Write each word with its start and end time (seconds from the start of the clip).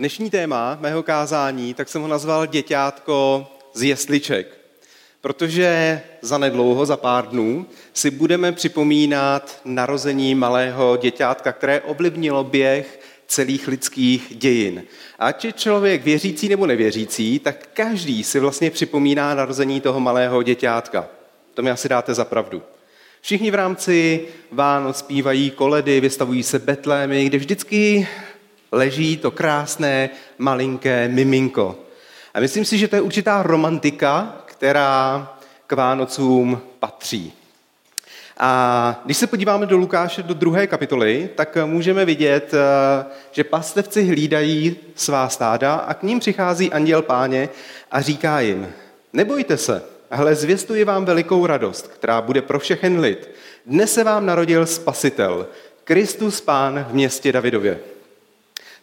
Dnešní 0.00 0.30
téma 0.30 0.78
mého 0.80 1.02
kázání, 1.02 1.74
tak 1.74 1.88
jsem 1.88 2.02
ho 2.02 2.08
nazval 2.08 2.46
Děťátko 2.46 3.46
z 3.74 3.82
jesliček. 3.82 4.58
Protože 5.20 6.00
za 6.22 6.38
nedlouho, 6.38 6.86
za 6.86 6.96
pár 6.96 7.26
dnů, 7.26 7.66
si 7.92 8.10
budeme 8.10 8.52
připomínat 8.52 9.60
narození 9.64 10.34
malého 10.34 10.96
děťátka, 10.96 11.52
které 11.52 11.80
ovlivnilo 11.80 12.44
běh 12.44 13.00
celých 13.26 13.68
lidských 13.68 14.36
dějin. 14.36 14.82
Ať 15.18 15.44
je 15.44 15.52
člověk 15.52 16.04
věřící 16.04 16.48
nebo 16.48 16.66
nevěřící, 16.66 17.38
tak 17.38 17.68
každý 17.74 18.24
si 18.24 18.40
vlastně 18.40 18.70
připomíná 18.70 19.34
narození 19.34 19.80
toho 19.80 20.00
malého 20.00 20.42
děťátka. 20.42 21.08
To 21.54 21.62
mi 21.62 21.70
asi 21.70 21.88
dáte 21.88 22.14
za 22.14 22.24
pravdu. 22.24 22.62
Všichni 23.20 23.50
v 23.50 23.54
rámci 23.54 24.26
Vánoc 24.52 24.98
zpívají 24.98 25.50
koledy, 25.50 26.00
vystavují 26.00 26.42
se 26.42 26.58
betlémy, 26.58 27.24
kde 27.24 27.38
vždycky 27.38 28.08
leží 28.72 29.16
to 29.16 29.30
krásné 29.30 30.10
malinké 30.38 31.08
miminko. 31.08 31.78
A 32.34 32.40
myslím 32.40 32.64
si, 32.64 32.78
že 32.78 32.88
to 32.88 32.96
je 32.96 33.02
určitá 33.02 33.42
romantika, 33.42 34.36
která 34.44 35.28
k 35.66 35.72
Vánocům 35.72 36.60
patří. 36.80 37.32
A 38.42 39.00
když 39.04 39.16
se 39.16 39.26
podíváme 39.26 39.66
do 39.66 39.76
Lukáše, 39.76 40.22
do 40.22 40.34
druhé 40.34 40.66
kapitoly, 40.66 41.30
tak 41.34 41.56
můžeme 41.64 42.04
vidět, 42.04 42.54
eh, 42.54 43.04
že 43.32 43.44
pastevci 43.44 44.04
hlídají 44.04 44.76
svá 44.94 45.28
stáda 45.28 45.74
a 45.74 45.94
k 45.94 46.02
ním 46.02 46.20
přichází 46.20 46.72
anděl 46.72 47.02
páně 47.02 47.48
a 47.90 48.00
říká 48.00 48.40
jim, 48.40 48.68
nebojte 49.12 49.56
se, 49.56 49.82
hle, 50.10 50.34
zvěstuji 50.34 50.84
vám 50.84 51.04
velikou 51.04 51.46
radost, 51.46 51.88
která 51.88 52.22
bude 52.22 52.42
pro 52.42 52.58
všechen 52.58 53.00
lid. 53.00 53.30
Dnes 53.66 53.94
se 53.94 54.04
vám 54.04 54.26
narodil 54.26 54.66
spasitel, 54.66 55.46
Kristus 55.84 56.40
pán 56.40 56.86
v 56.90 56.94
městě 56.94 57.32
Davidově. 57.32 57.78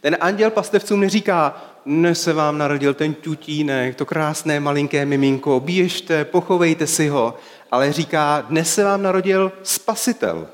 Ten 0.02 0.18
anděl 0.20 0.52
pastevcům 0.52 1.00
neříká, 1.00 1.66
dnes 1.86 2.22
se 2.22 2.34
vám 2.34 2.58
narodil 2.58 2.94
ten 2.94 3.14
tutínek, 3.14 3.96
to 3.96 4.06
krásné 4.06 4.60
malinké 4.60 5.06
miminko, 5.06 5.60
běžte, 5.60 6.26
pochovejte 6.26 6.88
si 6.88 7.08
ho, 7.08 7.38
ale 7.72 7.94
říká, 7.94 8.46
dnes 8.50 8.74
se 8.74 8.84
vám 8.84 9.04
narodil 9.04 9.52
spasitel, 9.64 10.48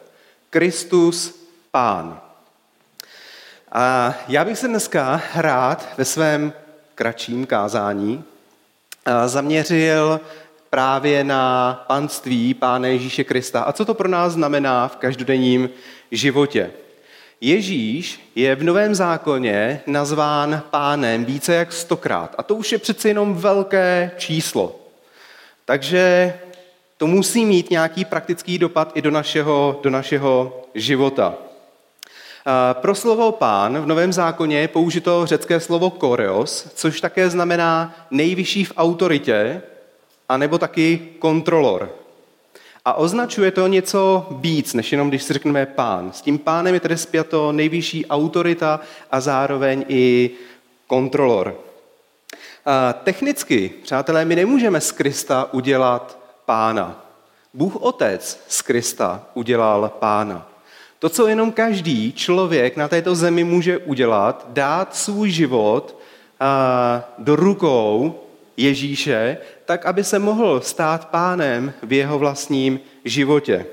Kristus 0.49 1.45
Pán. 1.71 2.19
A 3.71 4.13
já 4.27 4.45
bych 4.45 4.57
se 4.57 4.67
dneska 4.67 5.21
rád 5.35 5.89
ve 5.97 6.05
svém 6.05 6.53
kratším 6.95 7.45
kázání 7.45 8.23
zaměřil 9.25 10.19
právě 10.69 11.23
na 11.23 11.73
panství 11.87 12.53
Pána 12.53 12.87
Ježíše 12.87 13.23
Krista. 13.23 13.63
A 13.63 13.71
co 13.71 13.85
to 13.85 13.93
pro 13.93 14.07
nás 14.07 14.33
znamená 14.33 14.87
v 14.87 14.95
každodenním 14.95 15.69
životě? 16.11 16.71
Ježíš 17.45 18.31
je 18.35 18.55
v 18.55 18.63
Novém 18.63 18.95
zákoně 18.95 19.81
nazván 19.87 20.63
pánem 20.69 21.25
více 21.25 21.53
jak 21.53 21.73
stokrát. 21.73 22.35
A 22.37 22.43
to 22.43 22.55
už 22.55 22.71
je 22.71 22.77
přece 22.77 23.07
jenom 23.07 23.35
velké 23.35 24.11
číslo. 24.17 24.79
Takže 25.65 26.33
to 26.97 27.07
musí 27.07 27.45
mít 27.45 27.69
nějaký 27.69 28.05
praktický 28.05 28.57
dopad 28.57 28.91
i 28.95 29.01
do 29.01 29.11
našeho, 29.11 29.79
do 29.83 29.89
našeho 29.89 30.61
života. 30.75 31.35
Pro 32.73 32.95
slovo 32.95 33.31
pán 33.31 33.77
v 33.77 33.87
Novém 33.87 34.13
zákoně 34.13 34.59
je 34.59 34.67
použito 34.67 35.25
řecké 35.25 35.59
slovo 35.59 35.89
koreos, 35.89 36.67
což 36.75 37.01
také 37.01 37.29
znamená 37.29 37.95
nejvyšší 38.11 38.65
v 38.65 38.73
autoritě, 38.77 39.61
anebo 40.29 40.57
taky 40.57 41.09
kontrolor. 41.19 42.02
A 42.85 42.93
označuje 42.93 43.51
to 43.51 43.67
něco 43.67 44.27
víc, 44.31 44.73
než 44.73 44.91
jenom 44.91 45.09
když 45.09 45.23
si 45.23 45.33
řekneme 45.33 45.65
pán. 45.65 46.11
S 46.11 46.21
tím 46.21 46.39
pánem 46.39 46.73
je 46.73 46.79
tedy 46.79 46.97
zpěto 46.97 47.51
nejvyšší 47.51 48.05
autorita 48.05 48.79
a 49.11 49.21
zároveň 49.21 49.85
i 49.87 50.31
kontrolor. 50.87 51.55
A 52.65 52.93
technicky, 52.93 53.71
přátelé, 53.83 54.25
my 54.25 54.35
nemůžeme 54.35 54.81
z 54.81 54.91
Krista 54.91 55.53
udělat 55.53 56.17
pána. 56.45 57.05
Bůh 57.53 57.75
Otec 57.75 58.43
z 58.47 58.61
Krista 58.61 59.23
udělal 59.33 59.91
pána. 59.99 60.49
To, 60.99 61.09
co 61.09 61.27
jenom 61.27 61.51
každý 61.51 62.13
člověk 62.13 62.77
na 62.77 62.87
této 62.87 63.15
zemi 63.15 63.43
může 63.43 63.77
udělat, 63.77 64.45
dát 64.49 64.95
svůj 64.95 65.31
život 65.31 65.99
do 67.17 67.35
rukou 67.35 68.19
Ježíše, 68.57 69.37
tak 69.65 69.85
aby 69.85 70.03
se 70.03 70.19
mohl 70.19 70.61
stát 70.61 71.09
pánem 71.09 71.73
v 71.83 71.93
jeho 71.93 72.19
vlastním 72.19 72.79
životě. 73.05 73.65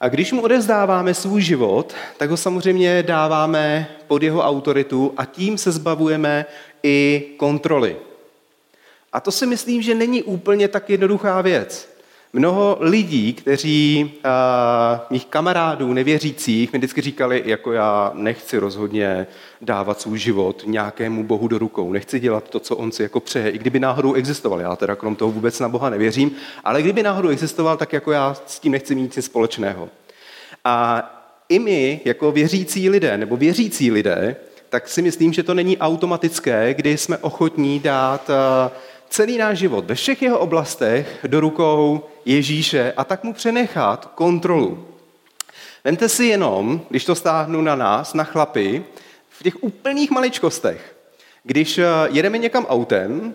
A 0.00 0.08
když 0.08 0.32
mu 0.32 0.42
odezdáváme 0.42 1.14
svůj 1.14 1.42
život, 1.42 1.94
tak 2.16 2.30
ho 2.30 2.36
samozřejmě 2.36 3.02
dáváme 3.02 3.88
pod 4.06 4.22
jeho 4.22 4.42
autoritu 4.42 5.14
a 5.16 5.24
tím 5.24 5.58
se 5.58 5.72
zbavujeme 5.72 6.46
i 6.82 7.24
kontroly. 7.36 7.96
A 9.12 9.20
to 9.20 9.32
si 9.32 9.46
myslím, 9.46 9.82
že 9.82 9.94
není 9.94 10.22
úplně 10.22 10.68
tak 10.68 10.90
jednoduchá 10.90 11.40
věc. 11.40 11.91
Mnoho 12.34 12.76
lidí, 12.80 13.32
kteří, 13.32 14.12
uh, 14.24 15.00
mých 15.10 15.26
kamarádů 15.26 15.92
nevěřících, 15.92 16.72
mi 16.72 16.78
vždycky 16.78 17.00
říkali, 17.00 17.42
jako 17.46 17.72
já 17.72 18.10
nechci 18.14 18.58
rozhodně 18.58 19.26
dávat 19.60 20.00
svůj 20.00 20.18
život 20.18 20.62
nějakému 20.66 21.24
bohu 21.24 21.48
do 21.48 21.58
rukou, 21.58 21.92
nechci 21.92 22.20
dělat 22.20 22.48
to, 22.50 22.60
co 22.60 22.76
on 22.76 22.92
si 22.92 23.02
jako 23.02 23.20
přeje, 23.20 23.50
i 23.50 23.58
kdyby 23.58 23.80
náhodou 23.80 24.14
existoval. 24.14 24.60
Já 24.60 24.76
teda 24.76 24.96
krom 24.96 25.16
toho 25.16 25.32
vůbec 25.32 25.60
na 25.60 25.68
Boha 25.68 25.90
nevěřím, 25.90 26.30
ale 26.64 26.82
kdyby 26.82 27.02
náhodou 27.02 27.28
existoval, 27.28 27.76
tak 27.76 27.92
jako 27.92 28.12
já 28.12 28.34
s 28.46 28.60
tím 28.60 28.72
nechci 28.72 28.94
mít 28.94 29.16
nic 29.16 29.24
společného. 29.24 29.88
A 30.64 31.02
i 31.48 31.58
my, 31.58 32.00
jako 32.04 32.32
věřící 32.32 32.90
lidé, 32.90 33.18
nebo 33.18 33.36
věřící 33.36 33.90
lidé, 33.90 34.36
tak 34.68 34.88
si 34.88 35.02
myslím, 35.02 35.32
že 35.32 35.42
to 35.42 35.54
není 35.54 35.78
automatické, 35.78 36.74
kdy 36.74 36.96
jsme 36.98 37.18
ochotní 37.18 37.80
dát 37.80 38.30
uh, 38.30 38.72
celý 39.12 39.38
náš 39.38 39.58
život 39.58 39.84
ve 39.84 39.94
všech 39.94 40.22
jeho 40.22 40.38
oblastech 40.38 41.18
do 41.26 41.40
rukou 41.40 42.04
Ježíše 42.24 42.92
a 42.96 43.04
tak 43.04 43.24
mu 43.24 43.32
přenechat 43.32 44.06
kontrolu. 44.14 44.88
Vemte 45.84 46.08
si 46.08 46.24
jenom, 46.24 46.86
když 46.90 47.04
to 47.04 47.14
stáhnu 47.14 47.60
na 47.60 47.76
nás, 47.76 48.14
na 48.14 48.24
chlapy, 48.24 48.84
v 49.30 49.42
těch 49.42 49.62
úplných 49.62 50.10
maličkostech. 50.10 50.96
Když 51.44 51.78
eh, 51.78 51.84
jedeme 52.10 52.38
někam 52.38 52.66
autem, 52.66 53.34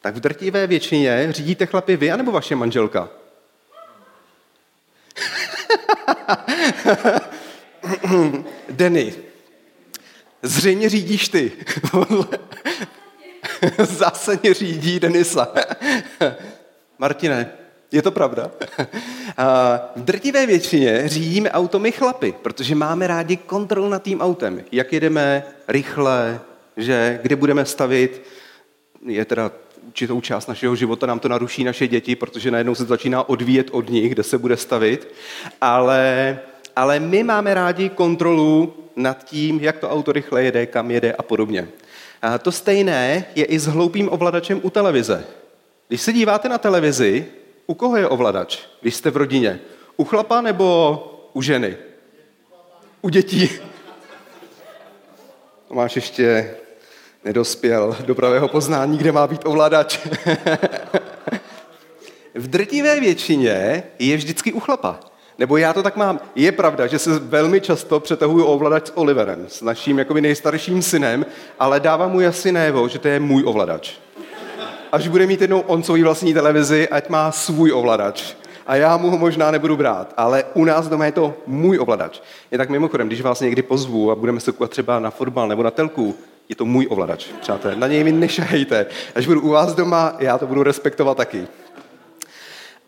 tak 0.00 0.14
v 0.14 0.20
drtivé 0.20 0.66
většině 0.66 1.26
řídíte 1.30 1.66
chlapy 1.66 1.96
vy 1.96 2.10
anebo 2.10 2.32
vaše 2.32 2.56
manželka? 2.56 3.08
Denny, 8.70 9.14
zřejmě 10.42 10.88
řídíš 10.88 11.28
ty. 11.28 11.52
zásadně 13.78 14.54
řídí 14.54 15.00
Denisa. 15.00 15.48
Martine, 16.98 17.50
je 17.92 18.02
to 18.02 18.10
pravda? 18.10 18.50
v 19.96 20.02
drtivé 20.04 20.46
většině 20.46 21.02
řídíme 21.08 21.50
auto 21.50 21.78
my 21.78 21.92
chlapy, 21.92 22.34
protože 22.42 22.74
máme 22.74 23.06
rádi 23.06 23.36
kontrol 23.36 23.90
nad 23.90 24.02
tím 24.02 24.20
autem. 24.20 24.64
Jak 24.72 24.92
jedeme 24.92 25.42
rychle, 25.68 26.40
že 26.76 27.18
kde 27.22 27.36
budeme 27.36 27.64
stavit, 27.64 28.22
je 29.06 29.24
teda 29.24 29.50
určitou 29.86 30.20
část 30.20 30.46
našeho 30.46 30.76
života 30.76 31.06
nám 31.06 31.18
to 31.18 31.28
naruší 31.28 31.64
naše 31.64 31.88
děti, 31.88 32.16
protože 32.16 32.50
najednou 32.50 32.74
se 32.74 32.84
začíná 32.84 33.28
odvíjet 33.28 33.68
od 33.72 33.90
nich, 33.90 34.12
kde 34.12 34.22
se 34.22 34.38
bude 34.38 34.56
stavit. 34.56 35.14
Ale, 35.60 36.38
ale 36.76 37.00
my 37.00 37.22
máme 37.22 37.54
rádi 37.54 37.88
kontrolu 37.88 38.74
nad 38.96 39.24
tím, 39.24 39.60
jak 39.60 39.78
to 39.78 39.90
auto 39.90 40.12
rychle 40.12 40.44
jede, 40.44 40.66
kam 40.66 40.90
jede 40.90 41.12
a 41.12 41.22
podobně. 41.22 41.68
A 42.22 42.38
to 42.38 42.52
stejné 42.52 43.24
je 43.34 43.44
i 43.44 43.58
s 43.58 43.66
hloupým 43.66 44.12
ovladačem 44.12 44.60
u 44.62 44.70
televize. 44.70 45.24
Když 45.88 46.00
se 46.00 46.12
díváte 46.12 46.48
na 46.48 46.58
televizi, 46.58 47.26
u 47.66 47.74
koho 47.74 47.96
je 47.96 48.08
ovladač, 48.08 48.58
když 48.80 48.94
jste 48.94 49.10
v 49.10 49.16
rodině? 49.16 49.60
U 49.96 50.04
chlapa 50.04 50.40
nebo 50.40 50.98
u 51.32 51.42
ženy? 51.42 51.76
U 53.02 53.08
dětí. 53.08 53.50
Tomáš 55.68 55.96
ještě 55.96 56.54
nedospěl 57.24 57.96
do 58.06 58.14
pravého 58.14 58.48
poznání, 58.48 58.98
kde 58.98 59.12
má 59.12 59.26
být 59.26 59.46
ovladač. 59.46 59.98
v 62.34 62.48
drtivé 62.48 63.00
většině 63.00 63.82
je 63.98 64.16
vždycky 64.16 64.52
u 64.52 64.60
chlapa. 64.60 65.00
Nebo 65.38 65.56
já 65.56 65.72
to 65.72 65.82
tak 65.82 65.96
mám. 65.96 66.20
Je 66.34 66.52
pravda, 66.52 66.86
že 66.86 66.98
se 66.98 67.18
velmi 67.18 67.60
často 67.60 68.00
přetahuju 68.00 68.44
ovladač 68.44 68.86
s 68.86 68.96
Oliverem, 68.96 69.44
s 69.48 69.62
naším 69.62 69.98
jakoby 69.98 70.20
nejstarším 70.20 70.82
synem, 70.82 71.26
ale 71.58 71.80
dávám 71.80 72.12
mu 72.12 72.20
jasně 72.20 72.52
najevo, 72.52 72.88
že 72.88 72.98
to 72.98 73.08
je 73.08 73.20
můj 73.20 73.42
ovladač. 73.46 73.92
Až 74.92 75.08
bude 75.08 75.26
mít 75.26 75.40
jednou 75.40 75.60
on 75.60 75.82
svůj 75.82 76.02
vlastní 76.02 76.34
televizi, 76.34 76.88
ať 76.88 77.08
má 77.08 77.32
svůj 77.32 77.72
ovladač. 77.72 78.34
A 78.66 78.76
já 78.76 78.96
mu 78.96 79.10
ho 79.10 79.18
možná 79.18 79.50
nebudu 79.50 79.76
brát, 79.76 80.14
ale 80.16 80.44
u 80.54 80.64
nás 80.64 80.88
doma 80.88 81.04
je 81.06 81.12
to 81.12 81.34
můj 81.46 81.78
ovladač. 81.78 82.20
Je 82.50 82.58
tak 82.58 82.70
mimochodem, 82.70 83.06
když 83.06 83.20
vás 83.20 83.40
někdy 83.40 83.62
pozvu 83.62 84.10
a 84.10 84.14
budeme 84.14 84.40
se 84.40 84.52
koukat 84.52 84.70
třeba 84.70 84.98
na 84.98 85.10
fotbal 85.10 85.48
nebo 85.48 85.62
na 85.62 85.70
telku, 85.70 86.14
je 86.48 86.56
to 86.56 86.64
můj 86.64 86.86
ovladač, 86.90 87.26
přátelé. 87.40 87.76
Na 87.76 87.86
něj 87.86 88.04
mi 88.04 88.12
nešahejte. 88.12 88.86
Až 89.14 89.26
budu 89.26 89.40
u 89.40 89.48
vás 89.48 89.74
doma, 89.74 90.16
já 90.18 90.38
to 90.38 90.46
budu 90.46 90.62
respektovat 90.62 91.16
taky. 91.16 91.46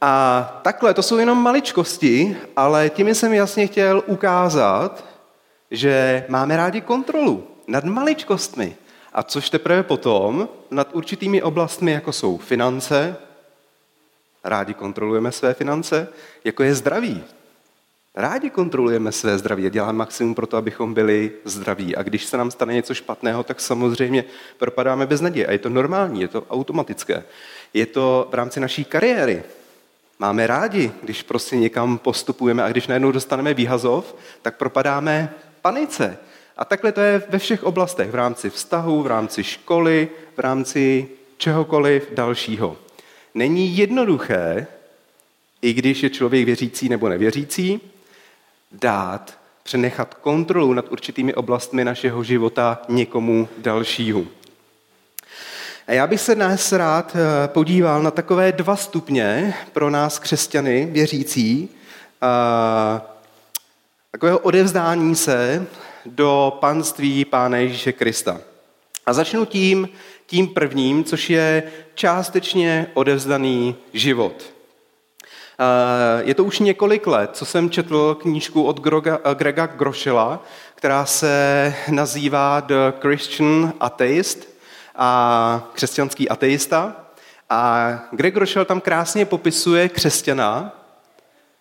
A 0.00 0.42
takhle, 0.62 0.94
to 0.94 1.02
jsou 1.02 1.18
jenom 1.18 1.42
maličkosti, 1.42 2.36
ale 2.56 2.90
tím 2.90 3.14
jsem 3.14 3.32
jasně 3.32 3.66
chtěl 3.66 4.02
ukázat, 4.06 5.04
že 5.70 6.24
máme 6.28 6.56
rádi 6.56 6.80
kontrolu 6.80 7.46
nad 7.66 7.84
maličkostmi. 7.84 8.76
A 9.12 9.22
což 9.22 9.50
teprve 9.50 9.82
potom 9.82 10.48
nad 10.70 10.88
určitými 10.92 11.42
oblastmi, 11.42 11.92
jako 11.92 12.12
jsou 12.12 12.36
finance, 12.36 13.16
rádi 14.44 14.74
kontrolujeme 14.74 15.32
své 15.32 15.54
finance, 15.54 16.08
jako 16.44 16.62
je 16.62 16.74
zdraví. 16.74 17.24
Rádi 18.14 18.50
kontrolujeme 18.50 19.12
své 19.12 19.38
zdraví 19.38 19.66
a 19.66 19.68
děláme 19.68 19.98
maximum 19.98 20.34
pro 20.34 20.46
to, 20.46 20.56
abychom 20.56 20.94
byli 20.94 21.32
zdraví. 21.44 21.96
A 21.96 22.02
když 22.02 22.24
se 22.24 22.36
nám 22.36 22.50
stane 22.50 22.74
něco 22.74 22.94
špatného, 22.94 23.42
tak 23.42 23.60
samozřejmě 23.60 24.24
propadáme 24.58 25.06
bez 25.06 25.20
naděje. 25.20 25.46
A 25.46 25.52
je 25.52 25.58
to 25.58 25.68
normální, 25.68 26.20
je 26.20 26.28
to 26.28 26.46
automatické. 26.50 27.24
Je 27.74 27.86
to 27.86 28.28
v 28.30 28.34
rámci 28.34 28.60
naší 28.60 28.84
kariéry. 28.84 29.42
Máme 30.20 30.46
rádi, 30.46 30.92
když 31.02 31.22
prostě 31.22 31.56
někam 31.56 31.98
postupujeme 31.98 32.62
a 32.62 32.68
když 32.68 32.86
najednou 32.86 33.12
dostaneme 33.12 33.54
výhazov, 33.54 34.16
tak 34.42 34.56
propadáme 34.56 35.34
panice. 35.62 36.18
A 36.56 36.64
takhle 36.64 36.92
to 36.92 37.00
je 37.00 37.22
ve 37.28 37.38
všech 37.38 37.64
oblastech, 37.64 38.10
v 38.10 38.14
rámci 38.14 38.50
vztahu, 38.50 39.02
v 39.02 39.06
rámci 39.06 39.44
školy, 39.44 40.08
v 40.36 40.40
rámci 40.40 41.08
čehokoliv 41.36 42.08
dalšího. 42.12 42.76
Není 43.34 43.76
jednoduché, 43.76 44.66
i 45.62 45.72
když 45.72 46.02
je 46.02 46.10
člověk 46.10 46.44
věřící 46.44 46.88
nebo 46.88 47.08
nevěřící, 47.08 47.80
dát, 48.72 49.38
přenechat 49.62 50.14
kontrolu 50.14 50.74
nad 50.74 50.92
určitými 50.92 51.34
oblastmi 51.34 51.84
našeho 51.84 52.24
života 52.24 52.82
někomu 52.88 53.48
dalšímu. 53.58 54.26
A 55.86 55.92
já 55.92 56.06
bych 56.06 56.20
se 56.20 56.34
dnes 56.34 56.72
rád 56.72 57.16
eh, 57.16 57.48
podíval 57.48 58.02
na 58.02 58.10
takové 58.10 58.52
dva 58.52 58.76
stupně 58.76 59.54
pro 59.72 59.90
nás 59.90 60.18
křesťany 60.18 60.88
věřící, 60.90 61.68
takového 64.10 64.38
odevzdání 64.38 65.16
se 65.16 65.66
do 66.06 66.58
panství 66.60 67.24
Pána 67.24 67.56
Ježíše 67.56 67.92
Krista. 67.92 68.40
A 69.06 69.12
začnu 69.12 69.44
tím, 69.44 69.88
tím 70.26 70.48
prvním, 70.48 71.04
což 71.04 71.30
je 71.30 71.62
částečně 71.94 72.86
odevzdaný 72.94 73.76
život. 73.92 74.42
Je 76.20 76.34
to 76.34 76.44
už 76.44 76.58
několik 76.58 77.06
let, 77.06 77.30
co 77.32 77.44
jsem 77.44 77.70
četl 77.70 78.14
knížku 78.14 78.62
od 78.62 78.80
Grega 79.34 79.66
Grošela, 79.66 80.44
která 80.74 81.06
se 81.06 81.74
nazývá 81.90 82.60
The 82.60 82.74
Christian 83.00 83.72
Atheist 83.80 84.49
a 84.96 85.70
křesťanský 85.74 86.28
ateista. 86.28 86.96
A 87.50 87.90
Greg 88.12 88.34
Grošel 88.34 88.64
tam 88.64 88.80
krásně 88.80 89.24
popisuje 89.24 89.88
křesťana 89.88 90.76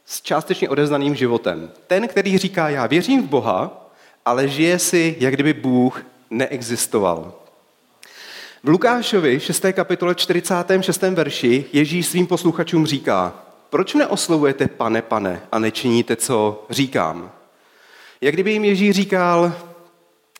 s 0.05 0.21
částečně 0.21 0.69
odevzdaným 0.69 1.15
životem. 1.15 1.71
Ten, 1.87 2.07
který 2.07 2.37
říká, 2.37 2.69
já 2.69 2.87
věřím 2.87 3.23
v 3.23 3.29
Boha, 3.29 3.89
ale 4.25 4.47
žije 4.47 4.79
si, 4.79 5.15
jak 5.19 5.33
kdyby 5.33 5.53
Bůh 5.53 6.01
neexistoval. 6.29 7.33
V 8.63 8.69
Lukášovi 8.69 9.39
6. 9.39 9.65
kapitole 9.73 10.15
46. 10.15 11.01
verši 11.01 11.65
Ježíš 11.73 12.07
svým 12.07 12.27
posluchačům 12.27 12.85
říká, 12.85 13.33
proč 13.69 13.93
neoslovujete 13.93 14.67
pane, 14.67 15.01
pane 15.01 15.41
a 15.51 15.59
nečiníte, 15.59 16.15
co 16.15 16.65
říkám? 16.69 17.31
Jak 18.21 18.33
kdyby 18.33 18.51
jim 18.51 18.65
Ježíš 18.65 18.95
říkal, 18.95 19.53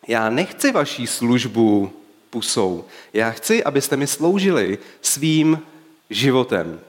já 0.08 0.30
nechci 0.30 0.72
vaší 0.72 1.06
službu 1.06 1.92
pusou. 2.30 2.84
Já 3.12 3.30
chci, 3.30 3.64
abyste 3.64 3.96
mi 3.96 4.06
sloužili 4.06 4.78
svým 5.02 5.62
životem. 6.10 6.80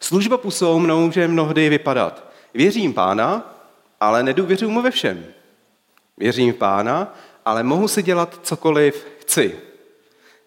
Služba 0.00 0.36
pusou 0.36 0.78
může 0.78 1.28
mnohdy 1.28 1.68
vypadat. 1.68 2.32
Věřím 2.54 2.94
pána, 2.94 3.54
ale 4.00 4.22
nedůvěřuji 4.22 4.70
mu 4.70 4.82
ve 4.82 4.90
všem. 4.90 5.26
Věřím 6.18 6.52
v 6.52 6.56
pána, 6.56 7.14
ale 7.44 7.62
mohu 7.62 7.88
si 7.88 8.02
dělat 8.02 8.40
cokoliv 8.42 9.06
chci. 9.20 9.56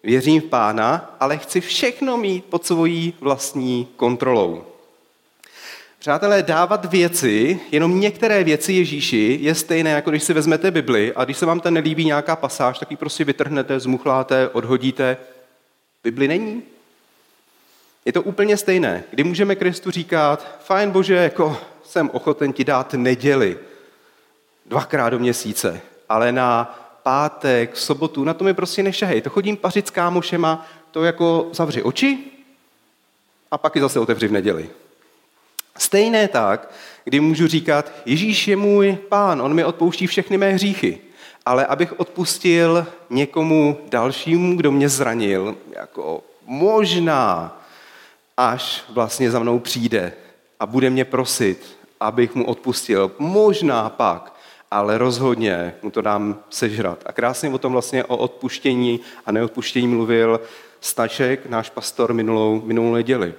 Věřím 0.02 0.40
v 0.40 0.44
pána, 0.44 1.16
ale 1.20 1.38
chci 1.38 1.60
všechno 1.60 2.16
mít 2.16 2.44
pod 2.44 2.66
svojí 2.66 3.14
vlastní 3.20 3.88
kontrolou. 3.96 4.64
Přátelé, 6.06 6.42
dávat 6.42 6.84
věci, 6.84 7.60
jenom 7.72 8.00
některé 8.00 8.44
věci 8.44 8.72
Ježíši, 8.72 9.38
je 9.42 9.54
stejné, 9.54 9.90
jako 9.90 10.10
když 10.10 10.22
si 10.22 10.32
vezmete 10.32 10.70
Bibli 10.70 11.12
a 11.16 11.24
když 11.24 11.36
se 11.36 11.46
vám 11.46 11.60
tam 11.60 11.74
nelíbí 11.74 12.04
nějaká 12.04 12.36
pasáž, 12.36 12.78
tak 12.78 12.90
ji 12.90 12.96
prostě 12.96 13.24
vytrhnete, 13.24 13.80
zmuchláte, 13.80 14.48
odhodíte. 14.48 15.16
Bibli 16.04 16.28
není. 16.28 16.62
Je 18.04 18.12
to 18.12 18.22
úplně 18.22 18.56
stejné. 18.56 19.04
Kdy 19.10 19.24
můžeme 19.24 19.54
Kristu 19.54 19.90
říkat, 19.90 20.58
fajn 20.64 20.90
bože, 20.90 21.14
jako 21.14 21.58
jsem 21.84 22.10
ochoten 22.12 22.52
ti 22.52 22.64
dát 22.64 22.94
neděli, 22.94 23.58
dvakrát 24.66 25.10
do 25.10 25.18
měsíce, 25.18 25.80
ale 26.08 26.32
na 26.32 26.78
pátek, 27.02 27.76
sobotu, 27.76 28.24
na 28.24 28.34
to 28.34 28.44
mi 28.44 28.54
prostě 28.54 28.82
nešahej. 28.82 29.20
To 29.20 29.30
chodím 29.30 29.56
pařit 29.56 29.86
s 29.86 29.90
kámošema, 29.90 30.66
to 30.90 31.04
jako 31.04 31.48
zavři 31.52 31.82
oči 31.82 32.18
a 33.50 33.58
pak 33.58 33.74
ji 33.74 33.82
zase 33.82 34.00
otevři 34.00 34.28
v 34.28 34.32
neděli. 34.32 34.70
Stejné 35.78 36.28
tak, 36.28 36.70
kdy 37.04 37.20
můžu 37.20 37.46
říkat, 37.46 37.92
Ježíš 38.06 38.48
je 38.48 38.56
můj 38.56 38.98
pán, 39.08 39.42
on 39.42 39.54
mi 39.54 39.64
odpouští 39.64 40.06
všechny 40.06 40.38
mé 40.38 40.52
hříchy, 40.52 40.98
ale 41.46 41.66
abych 41.66 42.00
odpustil 42.00 42.86
někomu 43.10 43.78
dalšímu, 43.88 44.56
kdo 44.56 44.72
mě 44.72 44.88
zranil, 44.88 45.56
jako 45.72 46.22
možná, 46.46 47.56
až 48.36 48.84
vlastně 48.88 49.30
za 49.30 49.38
mnou 49.38 49.58
přijde 49.58 50.12
a 50.60 50.66
bude 50.66 50.90
mě 50.90 51.04
prosit, 51.04 51.76
abych 52.00 52.34
mu 52.34 52.44
odpustil, 52.44 53.10
možná 53.18 53.90
pak, 53.90 54.36
ale 54.70 54.98
rozhodně 54.98 55.74
mu 55.82 55.90
to 55.90 56.00
dám 56.00 56.38
sežrat. 56.50 57.02
A 57.06 57.12
krásně 57.12 57.50
o 57.50 57.58
tom 57.58 57.72
vlastně 57.72 58.04
o 58.04 58.16
odpuštění 58.16 59.00
a 59.26 59.32
neodpuštění 59.32 59.88
mluvil 59.88 60.40
Staček, 60.80 61.46
náš 61.46 61.70
pastor, 61.70 62.12
minulou, 62.12 62.62
minulou 62.64 62.94
neděli. 62.94 63.34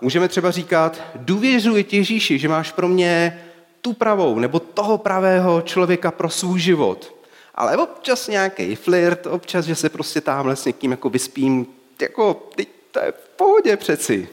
Můžeme 0.00 0.28
třeba 0.28 0.50
říkat, 0.50 1.02
důvěřuji 1.14 1.84
ti 1.84 1.96
Ježíši, 1.96 2.38
že 2.38 2.48
máš 2.48 2.72
pro 2.72 2.88
mě 2.88 3.44
tu 3.80 3.92
pravou 3.92 4.38
nebo 4.38 4.60
toho 4.60 4.98
pravého 4.98 5.62
člověka 5.62 6.10
pro 6.10 6.30
svůj 6.30 6.60
život. 6.60 7.14
Ale 7.54 7.76
občas 7.76 8.28
nějaký 8.28 8.74
flirt, 8.74 9.26
občas, 9.26 9.64
že 9.64 9.74
se 9.74 9.88
prostě 9.88 10.20
tamhle 10.20 10.56
s 10.56 10.64
někým 10.64 10.90
jako 10.90 11.10
vyspím, 11.10 11.66
jako, 12.02 12.48
teď 12.56 12.68
to 12.90 13.00
je 13.04 13.12
v 13.12 13.28
pohodě 13.36 13.76
přeci. 13.76 14.28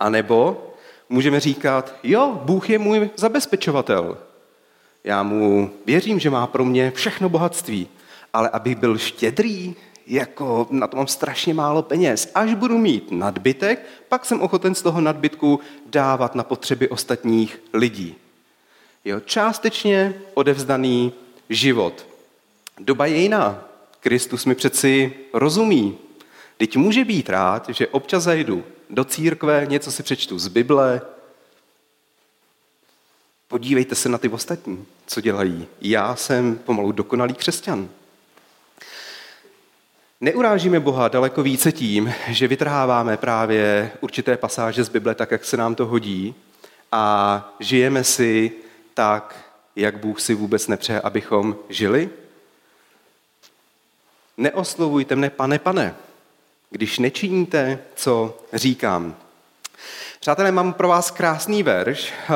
A 0.00 0.08
nebo 0.08 0.66
můžeme 1.08 1.40
říkat, 1.40 1.94
jo, 2.02 2.40
Bůh 2.44 2.70
je 2.70 2.78
můj 2.78 3.10
zabezpečovatel. 3.16 4.18
Já 5.04 5.22
mu 5.22 5.70
věřím, 5.86 6.18
že 6.18 6.30
má 6.30 6.46
pro 6.46 6.64
mě 6.64 6.90
všechno 6.90 7.28
bohatství, 7.28 7.88
ale 8.32 8.48
abych 8.48 8.76
byl 8.76 8.98
štědrý, 8.98 9.74
jako 10.10 10.66
na 10.70 10.86
to 10.86 10.96
mám 10.96 11.06
strašně 11.06 11.54
málo 11.54 11.82
peněz. 11.82 12.30
Až 12.34 12.54
budu 12.54 12.78
mít 12.78 13.10
nadbytek, 13.10 13.86
pak 14.08 14.24
jsem 14.24 14.40
ochoten 14.40 14.74
z 14.74 14.82
toho 14.82 15.00
nadbytku 15.00 15.60
dávat 15.86 16.34
na 16.34 16.42
potřeby 16.42 16.88
ostatních 16.88 17.62
lidí. 17.72 18.14
Jo, 19.04 19.20
částečně 19.20 20.14
odevzdaný 20.34 21.12
život. 21.48 22.06
Doba 22.78 23.06
je 23.06 23.16
jiná. 23.16 23.64
Kristus 24.00 24.44
mi 24.44 24.54
přeci 24.54 25.12
rozumí. 25.32 25.98
Teď 26.56 26.76
může 26.76 27.04
být 27.04 27.28
rád, 27.28 27.68
že 27.68 27.88
občas 27.88 28.22
zajdu 28.22 28.64
do 28.90 29.04
církve, 29.04 29.66
něco 29.68 29.92
si 29.92 30.02
přečtu 30.02 30.38
z 30.38 30.48
Bible. 30.48 31.00
Podívejte 33.48 33.94
se 33.94 34.08
na 34.08 34.18
ty 34.18 34.28
ostatní, 34.28 34.84
co 35.06 35.20
dělají. 35.20 35.66
Já 35.80 36.16
jsem 36.16 36.58
pomalu 36.58 36.92
dokonalý 36.92 37.34
křesťan. 37.34 37.88
Neurážíme 40.22 40.80
Boha 40.80 41.08
daleko 41.08 41.42
více 41.42 41.72
tím, 41.72 42.14
že 42.28 42.48
vytrháváme 42.48 43.16
právě 43.16 43.90
určité 44.00 44.36
pasáže 44.36 44.84
z 44.84 44.88
Bible 44.88 45.14
tak, 45.14 45.30
jak 45.30 45.44
se 45.44 45.56
nám 45.56 45.74
to 45.74 45.86
hodí 45.86 46.34
a 46.92 47.54
žijeme 47.60 48.04
si 48.04 48.52
tak, 48.94 49.36
jak 49.76 49.98
Bůh 49.98 50.20
si 50.20 50.34
vůbec 50.34 50.68
nepřeje, 50.68 51.00
abychom 51.00 51.56
žili? 51.68 52.10
Neoslovujte 54.36 55.16
mne, 55.16 55.30
pane, 55.30 55.58
pane, 55.58 55.94
když 56.70 56.98
nečiníte, 56.98 57.78
co 57.94 58.38
říkám. 58.52 59.16
Přátelé, 60.20 60.52
mám 60.52 60.72
pro 60.72 60.88
vás 60.88 61.10
krásný 61.10 61.62
verš, 61.62 62.12
eh, 62.12 62.28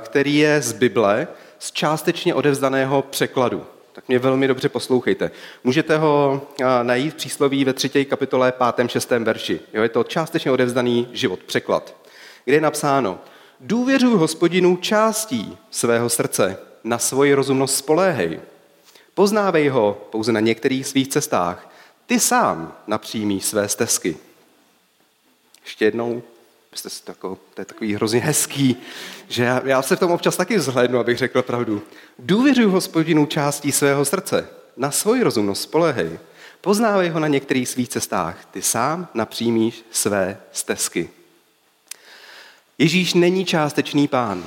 který 0.00 0.36
je 0.36 0.62
z 0.62 0.72
Bible, 0.72 1.28
z 1.58 1.72
částečně 1.72 2.34
odevzdaného 2.34 3.02
překladu 3.02 3.66
tak 3.92 4.08
mě 4.08 4.18
velmi 4.18 4.48
dobře 4.48 4.68
poslouchejte. 4.68 5.30
Můžete 5.64 5.98
ho 5.98 6.42
najít 6.82 7.10
v 7.10 7.16
přísloví 7.16 7.64
ve 7.64 7.72
třetí 7.72 8.04
kapitole, 8.04 8.52
pátém, 8.52 8.88
šestém 8.88 9.24
verši. 9.24 9.60
Jo, 9.72 9.82
je 9.82 9.88
to 9.88 10.04
částečně 10.04 10.50
odevzdaný 10.50 11.08
život, 11.12 11.40
překlad, 11.40 11.96
kde 12.44 12.56
je 12.56 12.60
napsáno, 12.60 13.18
důvěřuj 13.60 14.14
hospodinu 14.14 14.76
částí 14.76 15.58
svého 15.70 16.08
srdce, 16.08 16.58
na 16.84 16.98
svoji 16.98 17.34
rozumnost 17.34 17.76
spoléhej. 17.76 18.40
Poznávej 19.14 19.68
ho 19.68 20.08
pouze 20.10 20.32
na 20.32 20.40
některých 20.40 20.86
svých 20.86 21.08
cestách. 21.08 21.70
Ty 22.06 22.20
sám 22.20 22.76
napřímíš 22.86 23.44
své 23.44 23.68
stezky. 23.68 24.16
Ještě 25.64 25.84
jednou, 25.84 26.22
jste 26.78 26.90
si 26.90 27.04
tako, 27.04 27.38
to 27.54 27.60
je 27.60 27.64
takový 27.64 27.94
hrozně 27.94 28.20
hezký, 28.20 28.76
že 29.28 29.44
já, 29.44 29.62
já 29.64 29.82
se 29.82 29.96
v 29.96 30.00
tom 30.00 30.10
občas 30.10 30.36
taky 30.36 30.56
vzhlednu, 30.56 30.98
abych 30.98 31.18
řekl 31.18 31.42
pravdu. 31.42 31.82
Důvěřuji 32.18 32.70
hospodinu 32.70 33.26
částí 33.26 33.72
svého 33.72 34.04
srdce, 34.04 34.48
na 34.76 34.90
svůj 34.90 35.22
rozumnost 35.22 35.62
spolehej. 35.62 36.18
Poznávej 36.60 37.08
ho 37.08 37.20
na 37.20 37.28
některých 37.28 37.68
svých 37.68 37.88
cestách. 37.88 38.44
Ty 38.50 38.62
sám 38.62 39.08
napřímíš 39.14 39.84
své 39.90 40.40
stezky. 40.52 41.10
Ježíš 42.78 43.14
není 43.14 43.44
částečný 43.44 44.08
pán 44.08 44.44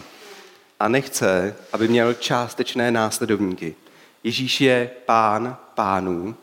a 0.79 0.87
nechce, 0.87 1.55
aby 1.73 1.87
měl 1.87 2.13
částečné 2.13 2.91
následovníky. 2.91 3.75
Ježíš 4.23 4.61
je 4.61 4.91
pán 5.05 5.57
pánů 5.75 6.35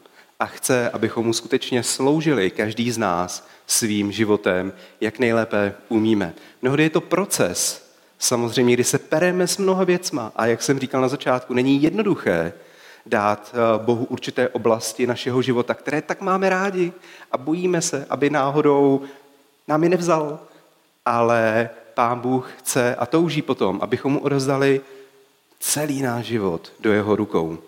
a 0.43 0.47
chce, 0.47 0.91
abychom 0.91 1.27
mu 1.27 1.33
skutečně 1.33 1.83
sloužili 1.83 2.51
každý 2.51 2.91
z 2.91 2.99
nás 2.99 3.49
svým 3.67 4.13
životem, 4.13 4.73
jak 5.01 5.19
nejlépe 5.19 5.75
umíme. 5.89 6.35
Mnohdy 6.63 6.83
je 6.83 6.91
to 6.91 7.01
proces, 7.01 7.91
samozřejmě, 8.19 8.75
kdy 8.75 8.85
se 8.85 8.99
pereme 8.99 9.47
s 9.47 9.59
mnoha 9.59 9.85
věcma 9.85 10.33
a 10.37 10.47
jak 10.47 10.63
jsem 10.63 10.79
říkal 10.79 11.01
na 11.01 11.09
začátku, 11.09 11.55
není 11.55 11.83
jednoduché 11.83 12.53
dát 13.07 13.55
eh, 13.55 13.85
Bohu 13.85 14.05
určité 14.05 14.49
oblasti 14.49 15.07
našeho 15.07 15.43
života, 15.43 15.75
které 15.75 16.03
tak 16.03 16.21
máme 16.21 16.49
rádi 16.49 16.93
a 17.33 17.39
bojíme 17.39 17.83
se, 17.83 18.07
aby 18.11 18.31
náhodou 18.31 19.01
nám 19.69 19.83
je 19.85 19.89
nevzal. 19.89 20.41
Ale 21.05 21.71
Pán 21.95 22.21
Bůh 22.21 22.51
chce 22.59 22.95
a 22.95 23.07
touží 23.07 23.43
potom, 23.43 23.79
abychom 23.83 24.13
mu 24.13 24.21
odevzdali 24.21 24.81
celý 25.61 26.03
náš 26.03 26.25
život 26.25 26.73
do 26.81 26.93
jeho 26.93 27.17
rukou. 27.17 27.59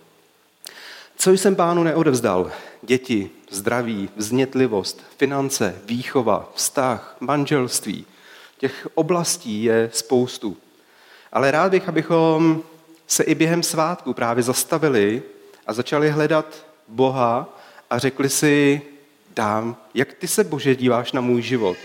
Co 1.17 1.31
jsem 1.31 1.57
pánu 1.57 1.83
neodevzdal? 1.83 2.51
Děti, 2.83 3.31
zdraví, 3.51 4.09
vznětlivost, 4.17 5.03
finance, 5.17 5.75
výchova, 5.85 6.53
vztah, 6.55 7.17
manželství. 7.21 8.07
Těch 8.59 8.89
oblastí 8.95 9.65
je 9.65 9.91
spoustu. 9.93 10.57
Ale 11.33 11.51
rád 11.51 11.71
bych, 11.71 11.89
abychom 11.89 12.63
se 13.07 13.23
i 13.23 13.35
během 13.35 13.63
svátku 13.63 14.15
právě 14.15 14.43
zastavili 14.43 15.23
a 15.67 15.73
začali 15.73 16.11
hledat 16.11 16.67
Boha 16.89 17.59
a 17.91 17.99
řekli 17.99 18.29
si, 18.29 18.83
dám, 19.35 19.77
jak 19.95 20.13
ty 20.13 20.29
se, 20.29 20.45
Bože, 20.45 20.77
díváš 20.77 21.13
na 21.13 21.21
můj 21.21 21.43
život? 21.43 21.77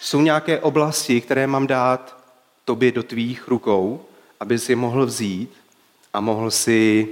Jsou 0.00 0.20
nějaké 0.20 0.60
oblasti, 0.60 1.20
které 1.20 1.46
mám 1.46 1.66
dát 1.66 2.16
tobě 2.64 2.92
do 2.92 3.02
tvých 3.02 3.48
rukou, 3.48 4.04
aby 4.40 4.58
si 4.58 4.74
mohl 4.74 5.06
vzít 5.06 5.52
a 6.12 6.20
mohl 6.20 6.50
si, 6.50 7.08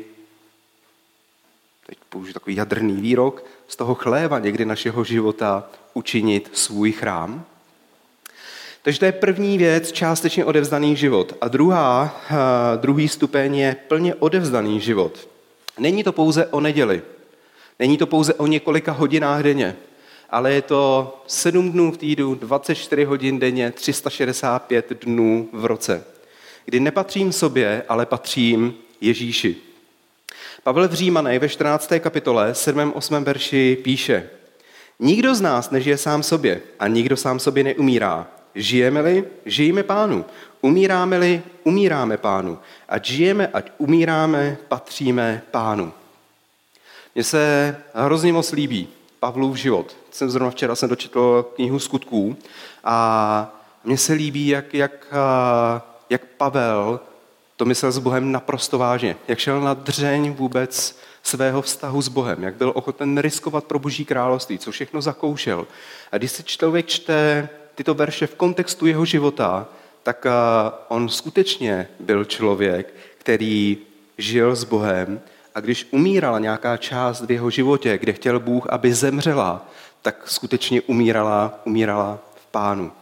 použiju 2.09 2.35
takový 2.35 2.57
jadrný 2.57 3.01
výrok, 3.01 3.45
z 3.69 3.77
toho 3.77 3.95
chléva 3.95 4.39
někdy 4.39 4.65
našeho 4.65 5.05
života 5.05 5.71
učinit 5.95 6.51
svůj 6.53 6.93
chrám? 6.93 7.45
Takže 8.83 8.99
to 8.99 9.05
je 9.05 9.13
první 9.13 9.59
věc, 9.59 9.93
částečně 9.93 10.45
odevzdaný 10.45 10.97
život. 10.97 11.37
A 11.41 11.49
druhá, 11.49 12.21
eh, 12.31 12.35
druhý 12.77 13.09
stupeň 13.09 13.57
je 13.57 13.77
plně 13.89 14.15
odevzdaný 14.15 14.81
život. 14.81 15.29
Není 15.79 16.05
to 16.05 16.13
pouze 16.13 16.47
o 16.47 16.61
neděli. 16.61 17.03
Není 17.79 17.99
to 17.99 18.07
pouze 18.07 18.35
o 18.35 18.47
několika 18.47 18.93
hodinách 18.93 19.43
denně 19.43 19.77
ale 20.31 20.53
je 20.53 20.63
to 20.63 21.15
7 21.27 21.73
dnů 21.73 21.93
v 21.93 21.99
týdnu, 21.99 22.35
24 22.35 23.05
hodin 23.05 23.39
denně, 23.39 23.71
365 23.71 24.93
dnů 25.05 25.49
v 25.53 25.65
roce, 25.65 26.05
kdy 26.65 26.81
nepatřím 26.81 27.33
sobě, 27.33 27.83
ale 27.89 28.07
patřím 28.07 28.75
Ježíši. 29.01 29.57
Pavel 30.63 30.89
v 30.89 30.93
Římanej 30.93 31.39
ve 31.39 31.49
14. 31.49 31.93
kapitole, 32.01 32.55
7. 32.55 32.93
8. 32.93 33.25
verši 33.25 33.79
píše, 33.83 34.31
Nikdo 35.01 35.35
z 35.35 35.41
nás 35.41 35.71
nežije 35.71 35.99
sám 35.99 36.23
sobě 36.23 36.61
a 36.79 36.89
nikdo 36.89 37.17
sám 37.17 37.39
sobě 37.39 37.65
neumírá. 37.65 38.27
Žijeme-li, 38.55 39.25
žijeme 39.47 39.83
pánu. 39.83 40.25
Umíráme-li, 40.61 41.43
umíráme 41.65 42.17
pánu. 42.17 42.59
Ať 42.89 43.07
žijeme, 43.07 43.47
ať 43.47 43.71
umíráme, 43.79 44.57
patříme 44.69 45.43
pánu. 45.51 45.93
Mně 47.15 47.25
se 47.25 47.77
hrozně 47.95 48.33
moc 48.33 48.53
líbí 48.53 48.89
Pavlův 49.21 49.57
život. 49.57 49.97
Jsem 50.11 50.31
zrovna 50.31 50.51
včera 50.51 50.75
jsem 50.75 50.89
dočetl 50.89 51.53
knihu 51.55 51.79
skutků 51.79 52.37
a 52.85 53.59
mně 53.85 53.99
se 53.99 54.13
líbí, 54.13 54.49
jak, 54.49 54.75
jak, 54.75 55.15
jak 56.11 56.25
Pavel 56.25 57.01
to 57.59 57.65
myslel 57.65 57.93
s 57.93 57.99
Bohem 57.99 58.33
naprosto 58.33 58.79
vážně. 58.79 59.17
Jak 59.29 59.39
šel 59.39 59.61
na 59.61 59.75
dřeň 59.75 60.33
vůbec 60.33 60.99
svého 61.23 61.63
vztahu 61.63 62.03
s 62.03 62.09
Bohem, 62.09 62.43
jak 62.43 62.55
byl 62.55 62.73
ochoten 62.75 63.19
riskovat 63.19 63.65
pro 63.65 63.79
Boží 63.79 64.05
království, 64.05 64.59
co 64.59 64.71
všechno 64.71 65.03
zakoušel. 65.03 65.67
A 66.13 66.19
když 66.19 66.31
si 66.33 66.43
člověk 66.43 66.87
čte 66.87 67.49
tyto 67.75 67.95
verše 67.95 68.27
v 68.27 68.35
kontextu 68.35 68.87
jeho 68.87 69.05
života, 69.05 69.67
tak 70.03 70.27
on 70.89 71.09
skutečně 71.09 71.89
byl 72.01 72.25
člověk, 72.25 72.95
který 73.19 73.79
žil 74.19 74.57
s 74.57 74.65
Bohem 74.65 75.21
a 75.55 75.61
když 75.61 75.89
umírala 75.91 76.39
nějaká 76.39 76.77
část 76.77 77.21
v 77.21 77.31
jeho 77.31 77.51
životě, 77.51 77.99
kde 77.99 78.13
chtěl 78.13 78.41
Bůh, 78.41 78.67
aby 78.71 78.95
zemřela, 78.95 79.67
tak 80.03 80.29
skutečně 80.29 80.81
umírala, 80.83 81.61
umírala 81.65 82.19
v 82.37 82.47
pánu. 82.47 82.93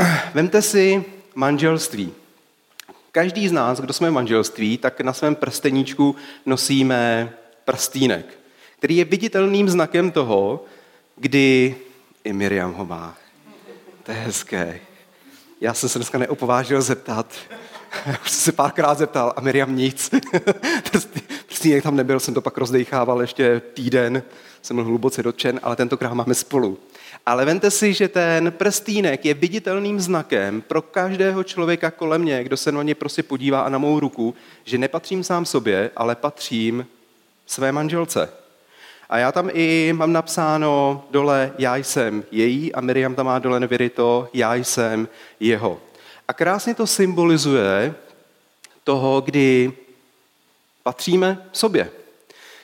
vemte 0.34 0.62
si 0.62 1.04
manželství. 1.34 2.12
Každý 3.12 3.48
z 3.48 3.52
nás, 3.52 3.80
kdo 3.80 3.92
jsme 3.92 4.10
v 4.10 4.12
manželství, 4.12 4.78
tak 4.78 5.00
na 5.00 5.12
svém 5.12 5.34
prsteníčku 5.34 6.16
nosíme 6.46 7.32
prstínek, 7.64 8.26
který 8.78 8.96
je 8.96 9.04
viditelným 9.04 9.68
znakem 9.68 10.10
toho, 10.10 10.64
kdy 11.16 11.76
i 12.24 12.32
Miriam 12.32 12.72
ho 12.72 12.86
má. 12.86 13.16
To 14.02 14.12
je 14.12 14.18
hezké. 14.18 14.80
Já 15.60 15.74
jsem 15.74 15.88
se 15.88 15.98
dneska 15.98 16.18
neopovážil 16.18 16.82
zeptat, 16.82 17.34
už 18.22 18.30
jsem 18.30 18.40
se 18.40 18.52
párkrát 18.52 18.98
zeptal 18.98 19.32
a 19.36 19.40
Miriam 19.40 19.76
nic. 19.76 20.10
Prstínek 21.46 21.82
tam 21.82 21.96
nebyl, 21.96 22.20
jsem 22.20 22.34
to 22.34 22.40
pak 22.40 22.58
rozdechával 22.58 23.20
ještě 23.20 23.60
týden, 23.74 24.22
jsem 24.62 24.76
byl 24.76 24.84
hluboce 24.84 25.22
dotčen, 25.22 25.60
ale 25.62 25.76
tentokrát 25.76 26.14
máme 26.14 26.34
spolu. 26.34 26.78
Ale 27.26 27.44
vente 27.44 27.70
si, 27.70 27.94
že 27.94 28.08
ten 28.08 28.52
prstínek 28.52 29.24
je 29.24 29.34
viditelným 29.34 30.00
znakem 30.00 30.62
pro 30.62 30.82
každého 30.82 31.44
člověka 31.44 31.90
kolem 31.90 32.22
mě, 32.22 32.44
kdo 32.44 32.56
se 32.56 32.72
na 32.72 32.82
ně 32.82 32.94
prostě 32.94 33.22
podívá 33.22 33.60
a 33.60 33.68
na 33.68 33.78
mou 33.78 34.00
ruku, 34.00 34.34
že 34.64 34.78
nepatřím 34.78 35.24
sám 35.24 35.44
sobě, 35.44 35.90
ale 35.96 36.14
patřím 36.14 36.86
své 37.46 37.72
manželce. 37.72 38.28
A 39.08 39.18
já 39.18 39.32
tam 39.32 39.50
i 39.52 39.92
mám 39.96 40.12
napsáno 40.12 41.04
dole, 41.10 41.52
já 41.58 41.76
jsem 41.76 42.24
její 42.30 42.74
a 42.74 42.80
Miriam 42.80 43.14
tam 43.14 43.26
má 43.26 43.38
dole 43.38 43.60
nevěrito, 43.60 44.28
já 44.32 44.54
jsem 44.54 45.08
jeho. 45.40 45.80
A 46.28 46.32
krásně 46.32 46.74
to 46.74 46.86
symbolizuje 46.86 47.94
toho, 48.84 49.20
kdy 49.20 49.72
patříme 50.82 51.48
sobě. 51.52 51.90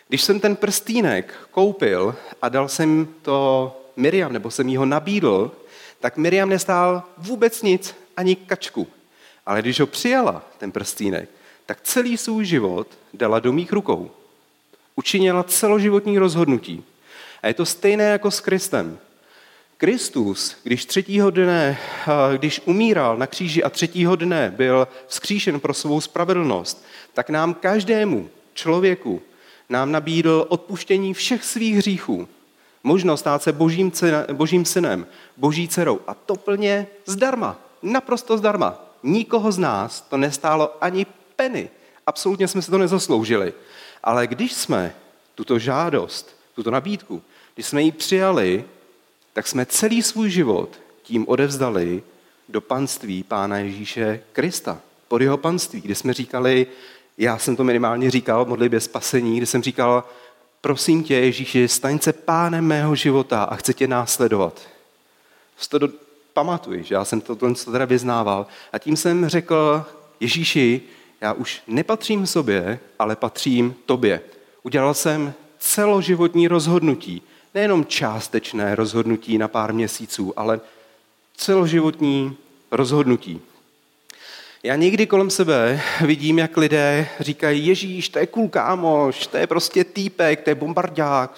Když 0.09 0.23
jsem 0.23 0.41
ten 0.41 0.57
prstýnek 0.57 1.35
koupil 1.51 2.15
a 2.43 2.49
dal 2.49 2.69
jsem 2.69 3.09
to 3.23 3.73
Miriam, 3.97 4.33
nebo 4.33 4.51
jsem 4.51 4.69
jí 4.69 4.77
ho 4.77 4.87
nabídl, 4.87 5.53
tak 6.01 6.17
Miriam 6.17 6.49
nestál 6.49 7.03
vůbec 7.19 7.63
nic, 7.63 7.95
ani 8.17 8.37
kačku. 8.37 8.87
Ale 9.47 9.63
když 9.63 9.81
ho 9.81 9.87
přijala, 9.87 10.43
ten 10.59 10.73
prstýnek, 10.73 11.29
tak 11.67 11.81
celý 11.83 12.17
svůj 12.17 12.45
život 12.45 12.87
dala 13.15 13.41
do 13.41 13.53
mých 13.53 13.73
rukou. 13.73 14.11
Učinila 14.97 15.43
celoživotní 15.43 16.19
rozhodnutí. 16.19 16.85
A 17.43 17.47
je 17.47 17.55
to 17.55 17.67
stejné 17.67 18.05
jako 18.05 18.31
s 18.31 18.41
Kristem. 18.41 18.99
Kristus, 19.79 20.57
když 20.63 20.85
třetího 20.85 21.31
dne, 21.31 21.79
když 22.37 22.61
umíral 22.65 23.17
na 23.17 23.27
kříži 23.27 23.63
a 23.63 23.71
třetího 23.71 24.17
dne 24.17 24.53
byl 24.57 24.89
vzkříšen 25.07 25.61
pro 25.61 25.75
svou 25.75 26.01
spravedlnost, 26.01 26.85
tak 27.15 27.31
nám 27.31 27.55
každému 27.55 28.31
člověku 28.55 29.23
nám 29.69 29.93
nabídl 29.93 30.47
odpuštění 30.49 31.15
všech 31.15 31.45
svých 31.45 31.77
hříchů. 31.77 32.29
Možnost 32.87 33.21
stát 33.21 33.43
se 33.43 33.53
božím, 33.53 33.93
božím 34.33 34.65
synem, 34.65 35.07
boží 35.37 35.69
dcerou. 35.69 36.01
A 36.07 36.15
to 36.15 36.37
plně 36.37 36.87
zdarma. 37.07 37.57
Naprosto 37.83 38.39
zdarma. 38.39 38.81
Nikoho 39.03 39.53
z 39.53 39.59
nás 39.59 40.01
to 40.01 40.17
nestálo 40.17 40.77
ani 40.81 41.07
peny. 41.37 41.71
Absolutně 42.07 42.49
jsme 42.49 42.63
se 42.63 42.71
to 42.71 42.79
nezasloužili. 42.79 43.53
Ale 44.03 44.27
když 44.27 44.53
jsme 44.53 44.95
tuto 45.35 45.59
žádost, 45.59 46.37
tuto 46.55 46.71
nabídku, 46.71 47.23
když 47.55 47.67
jsme 47.67 47.83
ji 47.83 47.93
přijali, 47.93 48.65
tak 49.33 49.47
jsme 49.47 49.67
celý 49.67 50.03
svůj 50.03 50.31
život 50.31 50.81
tím 51.03 51.29
odevzdali 51.29 52.03
do 52.49 52.61
panství 52.61 53.23
Pána 53.23 53.59
Ježíše 53.59 54.21
Krista. 54.33 54.79
Pod 55.09 55.23
jeho 55.23 55.37
panství, 55.37 55.81
kde 55.81 55.95
jsme 55.95 56.13
říkali, 56.13 56.67
já 57.19 57.39
jsem 57.39 57.57
to 57.57 57.65
minimálně 57.65 58.11
říkal 58.11 58.45
v 58.45 58.49
modlitbě 58.49 58.81
spasení, 58.81 59.37
kde 59.37 59.47
jsem 59.47 59.63
říkal, 59.63 60.05
prosím 60.61 61.03
tě, 61.03 61.15
Ježíši, 61.15 61.69
staň 61.69 61.99
se 61.99 62.13
pánem 62.13 62.65
mého 62.65 62.95
života 62.95 63.45
a 63.45 63.57
chci 63.57 63.75
tě 63.75 63.87
následovat. 63.87 64.61
To 65.69 65.79
do, 65.79 65.89
pamatuj, 66.33 66.83
že 66.83 66.95
já 66.95 67.05
jsem 67.05 67.21
to, 67.21 67.37
to 67.37 67.55
teda 67.55 67.85
vyznával. 67.85 68.47
A 68.73 68.79
tím 68.79 68.97
jsem 68.97 69.29
řekl, 69.29 69.85
Ježíši, 70.21 70.83
já 71.21 71.33
už 71.33 71.63
nepatřím 71.67 72.27
sobě, 72.27 72.79
ale 72.99 73.17
patřím 73.17 73.75
tobě. 73.87 74.21
Udělal 74.63 74.95
jsem 74.95 75.35
celoživotní 75.59 76.49
rozhodnutí, 76.49 77.23
nejenom 77.55 77.87
částečné 77.87 78.75
rozhodnutí 78.75 79.39
na 79.39 79.49
pár 79.49 79.73
měsíců, 79.73 80.33
ale 80.37 80.61
celoživotní 81.37 82.37
rozhodnutí. 82.71 83.41
Já 84.63 84.77
někdy 84.77 85.07
kolem 85.07 85.31
sebe 85.31 85.81
vidím, 86.01 86.39
jak 86.39 86.57
lidé 86.57 87.09
říkají, 87.21 87.67
Ježíš, 87.67 88.09
to 88.09 88.19
je 88.19 88.27
cool 88.27 88.49
kámoš, 88.49 89.27
to 89.27 89.37
je 89.37 89.47
prostě 89.47 89.85
týpek, 89.85 90.43
to 90.43 90.51
je 90.51 90.55
bombardák, 90.55 91.35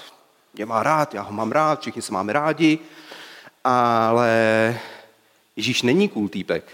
mě 0.55 0.67
má 0.67 0.83
rád, 0.83 1.15
já 1.15 1.23
ho 1.23 1.33
mám 1.33 1.53
rád, 1.53 1.81
všichni 1.81 2.03
se 2.03 2.13
máme 2.13 2.33
rádi, 2.33 2.79
ale 3.65 4.31
Ježíš 5.57 5.83
není 5.83 6.09
cool 6.09 6.29
týpek. 6.29 6.65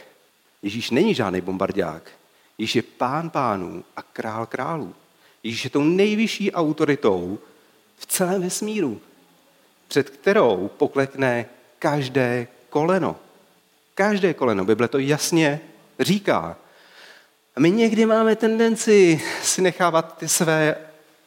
Ježíš 0.63 0.91
není 0.91 1.15
žádný 1.15 1.41
bombardák. 1.41 2.11
Ježíš 2.59 2.77
je 2.77 2.83
pán 2.83 3.31
pánů 3.31 3.85
a 3.97 4.03
král 4.03 4.47
králů. 4.47 4.95
Ježíš 5.43 5.65
je 5.65 5.71
tou 5.71 5.83
nejvyšší 5.83 6.53
autoritou 6.53 7.39
v 7.97 8.07
celém 8.07 8.43
vesmíru, 8.43 9.01
před 9.89 10.11
kterou 10.11 10.71
poklekne 10.77 11.47
každé 11.79 12.47
koleno. 12.71 13.17
Každé 13.95 14.35
koleno. 14.35 14.65
Bible 14.65 14.89
to 14.89 14.99
jasně 14.99 15.61
říká. 16.01 16.57
A 17.57 17.61
my 17.61 17.71
někdy 17.71 18.07
máme 18.07 18.37
tendenci 18.37 19.23
si 19.43 19.63
nechávat 19.63 20.19
ty 20.19 20.29
své 20.29 20.77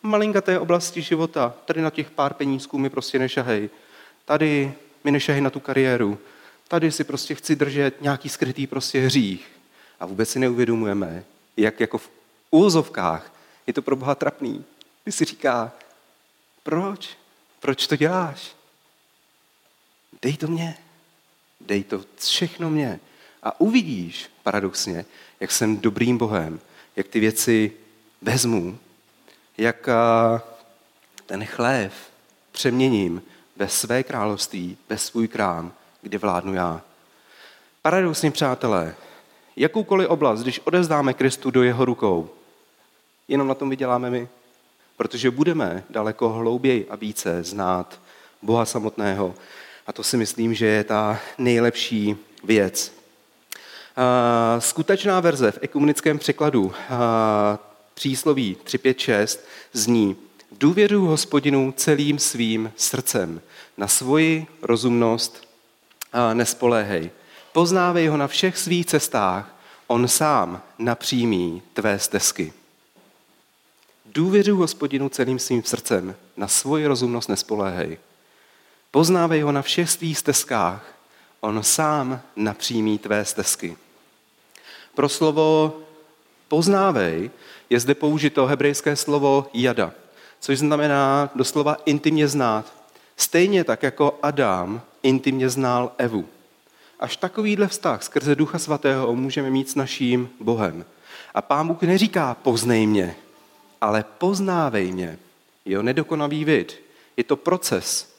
malinkaté 0.01 0.59
oblasti 0.59 1.01
života. 1.01 1.53
Tady 1.65 1.81
na 1.81 1.89
těch 1.89 2.11
pár 2.11 2.33
penízků 2.33 2.77
mi 2.77 2.89
prostě 2.89 3.19
nešahej. 3.19 3.69
Tady 4.25 4.73
mi 5.03 5.11
nešahej 5.11 5.41
na 5.41 5.49
tu 5.49 5.59
kariéru. 5.59 6.17
Tady 6.67 6.91
si 6.91 7.03
prostě 7.03 7.35
chci 7.35 7.55
držet 7.55 8.01
nějaký 8.01 8.29
skrytý 8.29 8.67
prostě 8.67 8.99
hřích. 8.99 9.47
A 9.99 10.05
vůbec 10.05 10.29
si 10.29 10.39
neuvědomujeme, 10.39 11.23
jak 11.57 11.79
jako 11.79 11.97
v 11.97 12.09
úzovkách 12.51 13.33
je 13.67 13.73
to 13.73 13.81
pro 13.81 13.95
Boha 13.95 14.15
trapný. 14.15 14.65
Ty 15.03 15.11
si 15.11 15.25
říká, 15.25 15.71
proč? 16.63 17.09
Proč 17.59 17.87
to 17.87 17.95
děláš? 17.95 18.55
Dej 20.21 20.37
to 20.37 20.47
mě. 20.47 20.77
Dej 21.61 21.83
to 21.83 22.01
všechno 22.17 22.69
mě. 22.69 22.99
A 23.43 23.59
uvidíš, 23.61 24.29
paradoxně, 24.47 25.05
jak 25.39 25.51
jsem 25.51 25.77
dobrým 25.77 26.17
Bohem, 26.17 26.59
jak 26.95 27.07
ty 27.07 27.19
věci 27.19 27.71
vezmu, 28.21 28.77
jak 29.57 29.89
ten 31.25 31.45
chlév 31.45 31.93
přeměním 32.51 33.21
ve 33.55 33.67
své 33.69 34.03
království, 34.03 34.77
ve 34.89 34.97
svůj 34.97 35.27
krám, 35.27 35.73
kde 36.01 36.17
vládnu 36.17 36.53
já. 36.53 36.81
Paradoxně, 37.81 38.31
přátelé, 38.31 38.95
jakoukoliv 39.55 40.09
oblast, 40.09 40.41
když 40.41 40.59
odezdáme 40.59 41.13
Kristu 41.13 41.51
do 41.51 41.63
jeho 41.63 41.85
rukou, 41.85 42.29
jenom 43.27 43.47
na 43.47 43.53
tom 43.53 43.69
vyděláme 43.69 44.09
my. 44.09 44.27
Protože 44.97 45.31
budeme 45.31 45.83
daleko 45.89 46.29
hlouběji 46.29 46.87
a 46.89 46.95
více 46.95 47.43
znát 47.43 47.99
Boha 48.41 48.65
samotného. 48.65 49.35
A 49.87 49.93
to 49.93 50.03
si 50.03 50.17
myslím, 50.17 50.53
že 50.53 50.65
je 50.65 50.83
ta 50.83 51.19
nejlepší 51.37 52.17
věc. 52.43 52.96
Skutečná 54.59 55.19
verze 55.19 55.51
v 55.51 55.59
ekumenickém 55.61 56.19
překladu 56.19 56.73
přísloví 57.93 58.57
356 58.63 59.47
zní 59.73 60.15
v 60.51 60.57
důvěru 60.57 61.05
hospodinu 61.05 61.73
celým 61.77 62.19
svým 62.19 62.71
srdcem. 62.75 63.41
Na 63.77 63.87
svoji 63.87 64.47
rozumnost 64.61 65.47
nespoléhej. 66.33 67.09
Poznávej 67.53 68.07
ho 68.07 68.17
na 68.17 68.27
všech 68.27 68.57
svých 68.57 68.85
cestách, 68.85 69.55
on 69.87 70.07
sám 70.07 70.61
napřímí 70.79 71.61
tvé 71.73 71.99
stezky. 71.99 72.53
Důvěřuj 74.05 74.57
hospodinu 74.57 75.09
celým 75.09 75.39
svým 75.39 75.63
srdcem, 75.63 76.15
na 76.37 76.47
svoji 76.47 76.87
rozumnost 76.87 77.29
nespoléhej. 77.29 77.97
Poznávej 78.91 79.41
ho 79.41 79.51
na 79.51 79.61
všech 79.61 79.89
svých 79.89 80.17
stezkách, 80.17 80.85
on 81.39 81.63
sám 81.63 82.21
napřímí 82.35 82.97
tvé 82.97 83.25
stezky. 83.25 83.77
Pro 84.97 85.09
slovo 85.09 85.77
poznávej 86.47 87.29
je 87.69 87.79
zde 87.79 87.95
použito 87.95 88.45
hebrejské 88.45 88.95
slovo 88.95 89.45
jada, 89.53 89.93
což 90.39 90.59
znamená 90.59 91.29
doslova 91.35 91.77
intimně 91.85 92.27
znát. 92.27 92.65
Stejně 93.17 93.63
tak 93.63 93.83
jako 93.83 94.19
Adam 94.21 94.81
intimně 95.03 95.49
znal 95.49 95.91
Evu. 95.97 96.25
Až 96.99 97.17
takovýhle 97.17 97.67
vztah 97.67 98.03
skrze 98.03 98.35
Ducha 98.35 98.59
Svatého 98.59 99.15
můžeme 99.15 99.49
mít 99.49 99.69
s 99.69 99.75
naším 99.75 100.29
Bohem. 100.39 100.85
A 101.33 101.41
Pán 101.41 101.67
Bůh 101.67 101.81
neříká 101.81 102.33
poznej 102.33 102.87
mě, 102.87 103.15
ale 103.81 104.05
poznávej 104.17 104.91
mě. 104.91 105.19
Jo, 105.65 105.81
nedokonavý 105.81 106.45
vid. 106.45 106.81
Je 107.17 107.23
to 107.23 107.35
proces. 107.35 108.15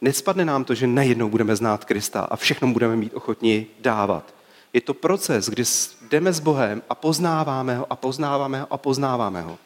Nespadne 0.00 0.44
nám 0.44 0.64
to, 0.64 0.74
že 0.74 0.86
najednou 0.86 1.28
budeme 1.28 1.56
znát 1.56 1.84
Krista 1.84 2.20
a 2.20 2.36
všechno 2.36 2.68
budeme 2.68 2.96
mít 2.96 3.14
ochotni 3.14 3.66
dávat. 3.80 4.35
Je 4.72 4.80
to 4.80 4.94
proces, 4.94 5.48
kdy 5.48 5.64
jdeme 6.10 6.32
s 6.32 6.40
Bohem 6.40 6.82
a 6.90 6.94
poznáváme 6.94 7.76
ho 7.76 7.86
a 7.92 7.96
poznáváme 7.96 8.60
ho 8.60 8.66
a 8.72 8.78
poznáváme 8.78 9.42
ho. 9.42 9.58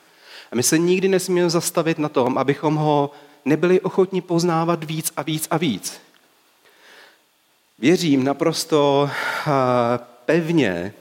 A 0.53 0.57
my 0.57 0.63
se 0.63 0.79
nikdy 0.79 1.09
nesmíme 1.09 1.51
zastavit 1.51 1.99
na 1.99 2.09
tom, 2.09 2.39
abychom 2.39 2.75
ho 2.75 3.11
nebyli 3.45 3.81
ochotni 3.81 4.21
poznávat 4.21 4.85
víc 4.85 5.13
a 5.17 5.23
víc 5.23 5.49
a 5.51 5.57
víc. 5.57 6.01
Věřím 7.79 8.25
naprosto 8.25 9.11
pevně, 10.25 10.95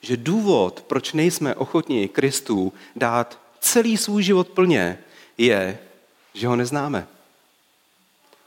že 0.00 0.16
důvod, 0.16 0.84
proč 0.86 1.12
nejsme 1.12 1.54
ochotni 1.54 2.08
Kristu 2.08 2.72
dát 2.96 3.38
celý 3.60 3.96
svůj 3.96 4.22
život 4.22 4.48
plně, 4.48 4.98
je, 5.38 5.78
že 6.34 6.46
ho 6.48 6.56
neznáme. 6.56 7.06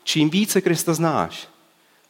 Čím 0.04 0.30
více 0.30 0.62
Krista 0.62 0.94
znáš, 0.94 1.48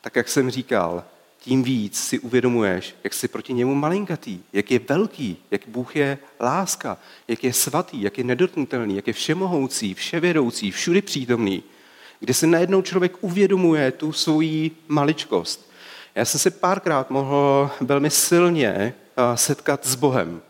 tak 0.01 0.15
jak 0.15 0.27
jsem 0.27 0.49
říkal, 0.49 1.03
tím 1.47 1.63
víc 1.63 1.99
si 1.99 2.19
uvědomuješ, 2.19 2.95
jak 3.03 3.13
jsi 3.13 3.27
proti 3.27 3.53
němu 3.53 3.75
malinkatý, 3.75 4.39
jak 4.53 4.71
je 4.71 4.79
velký, 4.89 5.37
jak 5.51 5.61
Bůh 5.67 5.95
je 5.95 6.17
láska, 6.39 6.97
jak 7.27 7.43
je 7.43 7.53
svatý, 7.53 8.01
jak 8.01 8.17
je 8.17 8.23
nedotknutelný, 8.23 8.95
jak 8.95 9.07
je 9.07 9.13
všemohoucí, 9.13 9.93
vševědoucí, 9.93 10.71
všudy 10.71 11.01
přítomný, 11.01 11.63
kde 12.19 12.33
se 12.33 12.47
najednou 12.47 12.81
člověk 12.81 13.17
uvědomuje 13.21 13.91
tu 13.91 14.11
svoji 14.11 14.71
maličkost. 14.87 15.71
Já 16.15 16.25
jsem 16.25 16.39
se 16.39 16.51
párkrát 16.51 17.09
mohl 17.09 17.69
velmi 17.81 18.09
silně 18.09 18.69
eh, 18.69 19.37
setkat 19.37 19.87
s 19.87 19.95
Bohem. 19.95 20.41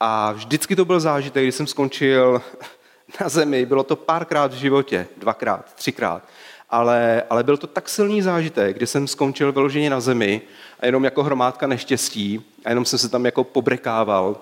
A 0.00 0.32
vždycky 0.32 0.76
to 0.76 0.84
byl 0.84 1.00
zážitek, 1.00 1.44
když 1.44 1.54
jsem 1.54 1.66
skončil 1.66 2.42
na 3.20 3.28
zemi, 3.28 3.66
bylo 3.66 3.82
to 3.82 3.96
párkrát 3.96 4.52
v 4.52 4.56
životě, 4.56 5.08
dvakrát, 5.16 5.74
třikrát 5.74 6.22
ale, 6.70 7.22
ale 7.30 7.42
byl 7.42 7.56
to 7.56 7.66
tak 7.66 7.88
silný 7.88 8.22
zážitek, 8.22 8.76
kdy 8.76 8.86
jsem 8.86 9.08
skončil 9.08 9.52
vyloženě 9.52 9.90
na 9.90 10.00
zemi 10.00 10.42
a 10.80 10.86
jenom 10.86 11.04
jako 11.04 11.22
hromádka 11.22 11.66
neštěstí 11.66 12.44
a 12.64 12.68
jenom 12.68 12.84
jsem 12.84 12.98
se 12.98 13.08
tam 13.08 13.24
jako 13.24 13.44
pobrekával, 13.44 14.36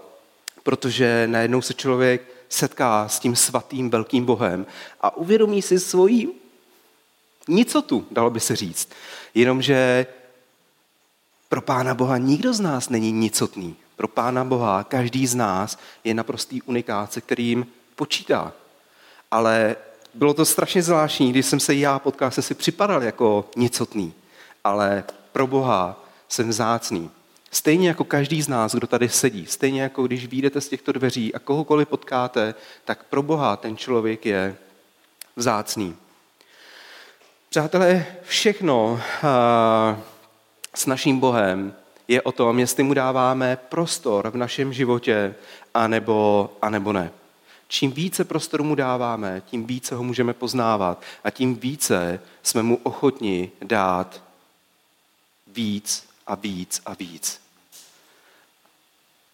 protože 0.63 1.27
najednou 1.27 1.63
se 1.63 1.75
člověk 1.75 2.23
setká 2.49 3.09
s 3.09 3.19
tím 3.19 3.37
svatým 3.37 3.91
velkým 3.91 4.25
Bohem 4.25 4.67
a 5.01 5.17
uvědomí 5.17 5.63
si 5.63 5.81
svoji 5.81 6.41
nicotu, 7.49 8.07
dalo 8.11 8.31
by 8.31 8.41
se 8.41 8.57
říct. 8.57 8.89
Jenomže 9.35 10.07
pro 11.49 11.61
Pána 11.61 11.95
Boha 11.95 12.19
nikdo 12.19 12.53
z 12.53 12.61
nás 12.61 12.89
není 12.89 13.13
nicotný. 13.13 13.77
Pro 13.97 14.09
Pána 14.09 14.45
Boha 14.45 14.85
každý 14.85 15.27
z 15.27 15.35
nás 15.35 15.79
je 16.05 16.15
naprostý 16.15 16.63
unikát, 16.63 17.13
se 17.13 17.21
kterým 17.21 17.67
počítá. 17.97 18.53
Ale 19.31 19.77
bylo 20.15 20.35
to 20.35 20.45
strašně 20.45 20.83
zvláštní, 20.83 21.31
když 21.31 21.47
jsem 21.47 21.61
se 21.61 21.75
já 21.75 21.99
potkal, 21.99 22.31
jsem 22.31 22.43
si 22.43 22.55
připadal 22.55 23.03
jako 23.03 23.49
nicotný, 23.57 24.13
ale 24.65 25.05
pro 25.33 25.47
Boha 25.47 26.05
jsem 26.29 26.53
zácný. 26.53 27.11
Stejně 27.51 27.89
jako 27.89 28.05
každý 28.05 28.43
z 28.43 28.49
nás, 28.49 28.75
kdo 28.75 28.87
tady 28.87 29.09
sedí, 29.09 29.47
stejně 29.47 29.83
jako 29.83 30.03
když 30.03 30.27
vyjdete 30.27 30.61
z 30.61 30.69
těchto 30.69 30.93
dveří 30.93 31.35
a 31.35 31.39
kohokoliv 31.39 31.89
potkáte, 31.89 32.55
tak 32.85 33.05
pro 33.05 33.23
Boha 33.23 33.57
ten 33.57 33.77
člověk 33.77 34.27
je 34.27 34.57
vzácný. 35.37 35.97
Přátelé, 37.49 38.07
všechno 38.23 39.01
s 40.75 40.87
naším 40.87 41.21
Bohem 41.21 41.75
je 42.09 42.23
o 42.23 42.33
tom, 42.33 42.59
jestli 42.59 42.83
mu 42.83 42.95
dáváme 42.95 43.59
prostor 43.69 44.31
v 44.31 44.37
našem 44.37 44.73
životě, 44.73 45.35
anebo, 45.75 46.51
anebo 46.63 46.93
ne. 46.93 47.11
Čím 47.69 47.93
více 47.93 48.25
prostoru 48.25 48.65
mu 48.65 48.75
dáváme, 48.75 49.43
tím 49.47 49.67
více 49.67 49.95
ho 49.95 50.03
můžeme 50.03 50.33
poznávat 50.33 51.03
a 51.25 51.31
tím 51.31 51.57
více 51.57 52.21
jsme 52.43 52.63
mu 52.63 52.77
ochotni 52.77 53.51
dát 53.63 54.23
víc 55.47 56.07
a 56.27 56.35
víc 56.35 56.83
a 56.87 56.95
víc. 56.95 57.41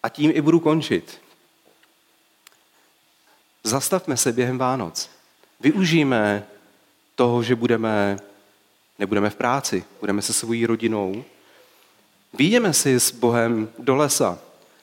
A 0.03 0.09
tím 0.09 0.31
i 0.35 0.41
budu 0.41 0.59
končit. 0.59 1.21
Zastavme 3.63 4.17
se 4.17 4.31
během 4.31 4.57
Vánoc. 4.57 5.09
Využijeme 5.59 6.47
toho, 7.15 7.43
že 7.43 7.55
budeme, 7.55 8.19
nebudeme 8.99 9.29
v 9.29 9.35
práci, 9.35 9.85
budeme 9.99 10.21
se 10.21 10.33
svojí 10.33 10.65
rodinou. 10.65 11.23
Výjdeme 12.33 12.73
si 12.73 12.99
s 12.99 13.11
Bohem 13.11 13.69
do 13.79 13.95
lesa. 13.95 14.39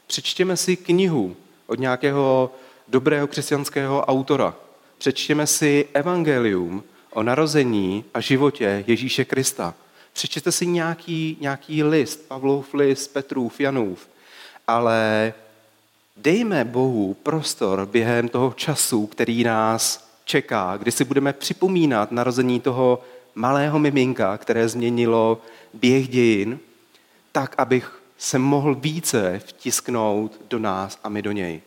Přečtěme 0.07 0.57
si 0.57 0.77
knihu 0.77 1.37
od 1.67 1.79
nějakého 1.79 2.55
dobrého 2.89 3.27
křesťanského 3.27 4.05
autora. 4.05 4.55
Přečtěme 4.99 5.47
si 5.47 5.89
evangelium 5.95 6.85
o 7.11 7.23
narození 7.23 8.05
a 8.15 8.21
životě 8.21 8.85
Ježíše 8.87 9.25
Krista. 9.25 9.75
Přečtěte 10.13 10.53
si 10.53 10.67
nějaký, 10.67 11.37
nějaký 11.41 11.83
list, 11.83 12.29
Pavlov 12.29 12.75
list, 12.75 13.13
Petrův, 13.13 13.61
Janův 13.61 14.09
ale 14.69 15.35
dejme 16.17 16.65
Bohu 16.65 17.15
prostor 17.15 17.87
během 17.87 18.29
toho 18.29 18.53
času, 18.57 19.07
který 19.07 19.45
nás 19.45 20.11
čeká, 20.25 20.77
kdy 20.77 20.93
si 20.93 21.05
budeme 21.05 21.33
připomínat 21.33 22.13
narození 22.13 22.61
toho 22.61 23.03
malého 23.35 23.79
miminka, 23.79 24.39
které 24.39 24.69
změnilo 24.69 25.43
běh 25.75 26.09
dějin, 26.09 26.59
tak, 27.33 27.55
abych 27.59 28.03
se 28.19 28.39
mohl 28.39 28.75
více 28.75 29.41
vtisknout 29.47 30.41
do 30.49 30.59
nás 30.59 30.99
a 31.05 31.09
my 31.09 31.23
do 31.23 31.33
něj. 31.33 31.63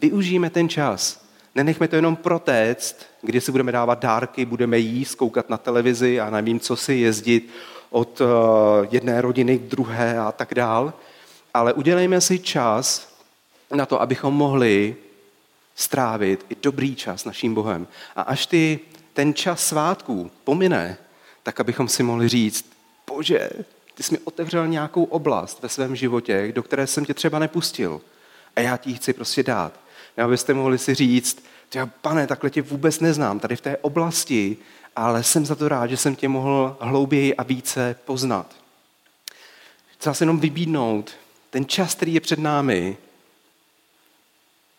Využijeme 0.00 0.50
ten 0.50 0.68
čas. 0.68 1.26
Nenechme 1.54 1.88
to 1.88 1.96
jenom 1.96 2.16
protéct, 2.16 2.96
kdy 3.22 3.40
si 3.40 3.52
budeme 3.52 3.72
dávat 3.72 3.98
dárky, 3.98 4.44
budeme 4.44 4.78
jíst, 4.78 5.14
koukat 5.14 5.50
na 5.50 5.56
televizi 5.56 6.20
a 6.20 6.30
nevím, 6.30 6.60
co 6.60 6.76
si 6.76 6.94
jezdit 6.94 7.50
od 7.90 8.20
eh, 8.20 8.24
jedné 8.90 9.20
rodiny 9.20 9.58
k 9.58 9.62
druhé 9.62 10.18
a 10.18 10.32
tak 10.32 10.54
dál. 10.54 10.92
Ale 11.54 11.72
udělejme 11.72 12.20
si 12.20 12.38
čas 12.38 13.08
na 13.74 13.86
to, 13.86 14.00
abychom 14.00 14.34
mohli 14.34 14.96
strávit 15.74 16.46
i 16.48 16.56
dobrý 16.62 16.96
čas 16.96 17.24
naším 17.24 17.54
Bohem. 17.54 17.86
A 18.16 18.22
až 18.22 18.46
ty, 18.46 18.80
ten 19.12 19.34
čas 19.34 19.66
svátků 19.66 20.30
pomine, 20.44 20.96
tak 21.42 21.60
abychom 21.60 21.88
si 21.88 22.02
mohli 22.02 22.28
říct, 22.28 22.66
bože, 23.06 23.50
ty 23.94 24.02
jsi 24.02 24.12
mi 24.12 24.18
otevřel 24.24 24.68
nějakou 24.68 25.04
oblast 25.04 25.62
ve 25.62 25.68
svém 25.68 25.96
životě, 25.96 26.52
do 26.54 26.62
které 26.62 26.86
jsem 26.86 27.04
tě 27.04 27.14
třeba 27.14 27.38
nepustil. 27.38 28.00
A 28.56 28.60
já 28.60 28.76
ti 28.76 28.94
chci 28.94 29.12
prostě 29.12 29.42
dát. 29.42 29.85
Abyste 30.24 30.54
mohli 30.54 30.78
si 30.78 30.94
říct, 30.94 31.44
já, 31.74 31.86
pane, 31.86 32.26
takhle 32.26 32.50
tě 32.50 32.62
vůbec 32.62 33.00
neznám 33.00 33.40
tady 33.40 33.56
v 33.56 33.60
té 33.60 33.76
oblasti, 33.76 34.56
ale 34.96 35.22
jsem 35.22 35.46
za 35.46 35.54
to 35.54 35.68
rád, 35.68 35.86
že 35.86 35.96
jsem 35.96 36.16
tě 36.16 36.28
mohl 36.28 36.76
hlouběji 36.80 37.34
a 37.36 37.42
více 37.42 37.96
poznat. 38.04 38.54
Chci 39.98 40.08
se 40.12 40.22
jenom 40.22 40.40
vybídnout, 40.40 41.10
ten 41.50 41.66
čas, 41.66 41.94
který 41.94 42.14
je 42.14 42.20
před 42.20 42.38
námi, 42.38 42.96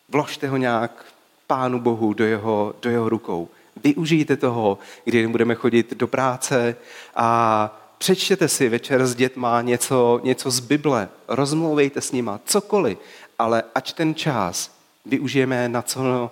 vložte 0.08 0.48
ho 0.48 0.56
nějak 0.56 1.04
Pánu 1.46 1.80
Bohu 1.80 2.12
do 2.12 2.24
jeho, 2.24 2.74
do 2.82 2.90
jeho 2.90 3.08
rukou. 3.08 3.48
Využijte 3.84 4.36
toho, 4.36 4.78
kdy 5.04 5.26
budeme 5.26 5.54
chodit 5.54 5.94
do 5.94 6.08
práce 6.08 6.76
a 7.16 7.80
přečtěte 7.98 8.48
si 8.48 8.68
večer 8.68 9.06
s 9.06 9.14
dětma 9.14 9.62
něco, 9.62 10.20
něco 10.24 10.50
z 10.50 10.60
Bible, 10.60 11.08
rozmlouvejte 11.28 12.00
s 12.00 12.12
nima, 12.12 12.40
cokoliv, 12.44 12.98
ale 13.38 13.62
ať 13.74 13.92
ten 13.92 14.14
čas 14.14 14.77
využijeme 15.08 15.68
na 15.68 15.82
co 15.82 16.30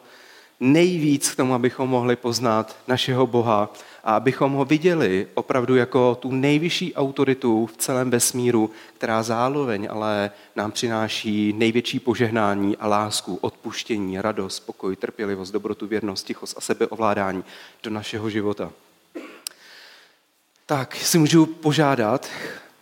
nejvíc 0.60 1.30
k 1.30 1.36
tomu, 1.36 1.54
abychom 1.54 1.90
mohli 1.90 2.16
poznat 2.16 2.76
našeho 2.88 3.26
Boha 3.26 3.72
a 4.04 4.16
abychom 4.16 4.52
ho 4.52 4.64
viděli 4.64 5.28
opravdu 5.34 5.76
jako 5.76 6.14
tu 6.14 6.30
nejvyšší 6.32 6.94
autoritu 6.94 7.66
v 7.66 7.76
celém 7.76 8.10
vesmíru, 8.10 8.70
která 8.94 9.22
zároveň 9.22 9.88
ale 9.90 10.30
nám 10.56 10.72
přináší 10.72 11.52
největší 11.52 11.98
požehnání 11.98 12.76
a 12.76 12.86
lásku, 12.86 13.38
odpuštění, 13.40 14.20
radost, 14.20 14.60
pokoj, 14.60 14.96
trpělivost, 14.96 15.50
dobrotu, 15.50 15.86
věrnost, 15.86 16.26
tichost 16.26 16.58
a 16.58 16.60
sebeovládání 16.60 17.44
do 17.82 17.90
našeho 17.90 18.30
života. 18.30 18.72
Tak, 20.66 20.96
si 20.96 21.18
můžu 21.18 21.46
požádat, 21.46 22.28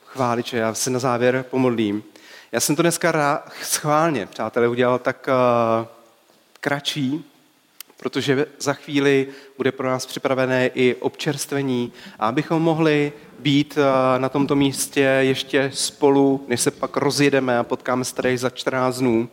chváliče, 0.06 0.56
já 0.56 0.74
se 0.74 0.90
na 0.90 0.98
závěr 0.98 1.44
pomodlím. 1.50 2.02
Já 2.54 2.60
jsem 2.60 2.76
to 2.76 2.82
dneska 2.82 3.12
rá, 3.12 3.44
schválně, 3.62 4.26
přátelé, 4.26 4.68
udělal 4.68 4.98
tak 4.98 5.28
uh, 5.28 5.86
kratší, 6.60 7.24
protože 7.96 8.46
za 8.58 8.72
chvíli 8.72 9.28
bude 9.56 9.72
pro 9.72 9.88
nás 9.88 10.06
připravené 10.06 10.66
i 10.66 10.94
občerstvení 10.94 11.92
a 12.18 12.28
abychom 12.28 12.62
mohli 12.62 13.12
být 13.38 13.78
uh, 13.78 13.84
na 14.18 14.28
tomto 14.28 14.56
místě 14.56 15.00
ještě 15.00 15.70
spolu, 15.74 16.44
než 16.48 16.60
se 16.60 16.70
pak 16.70 16.96
rozjedeme 16.96 17.58
a 17.58 17.62
potkáme 17.62 18.04
se 18.04 18.14
tady 18.14 18.38
za 18.38 18.50
14 18.50 18.98
dnů. 18.98 19.28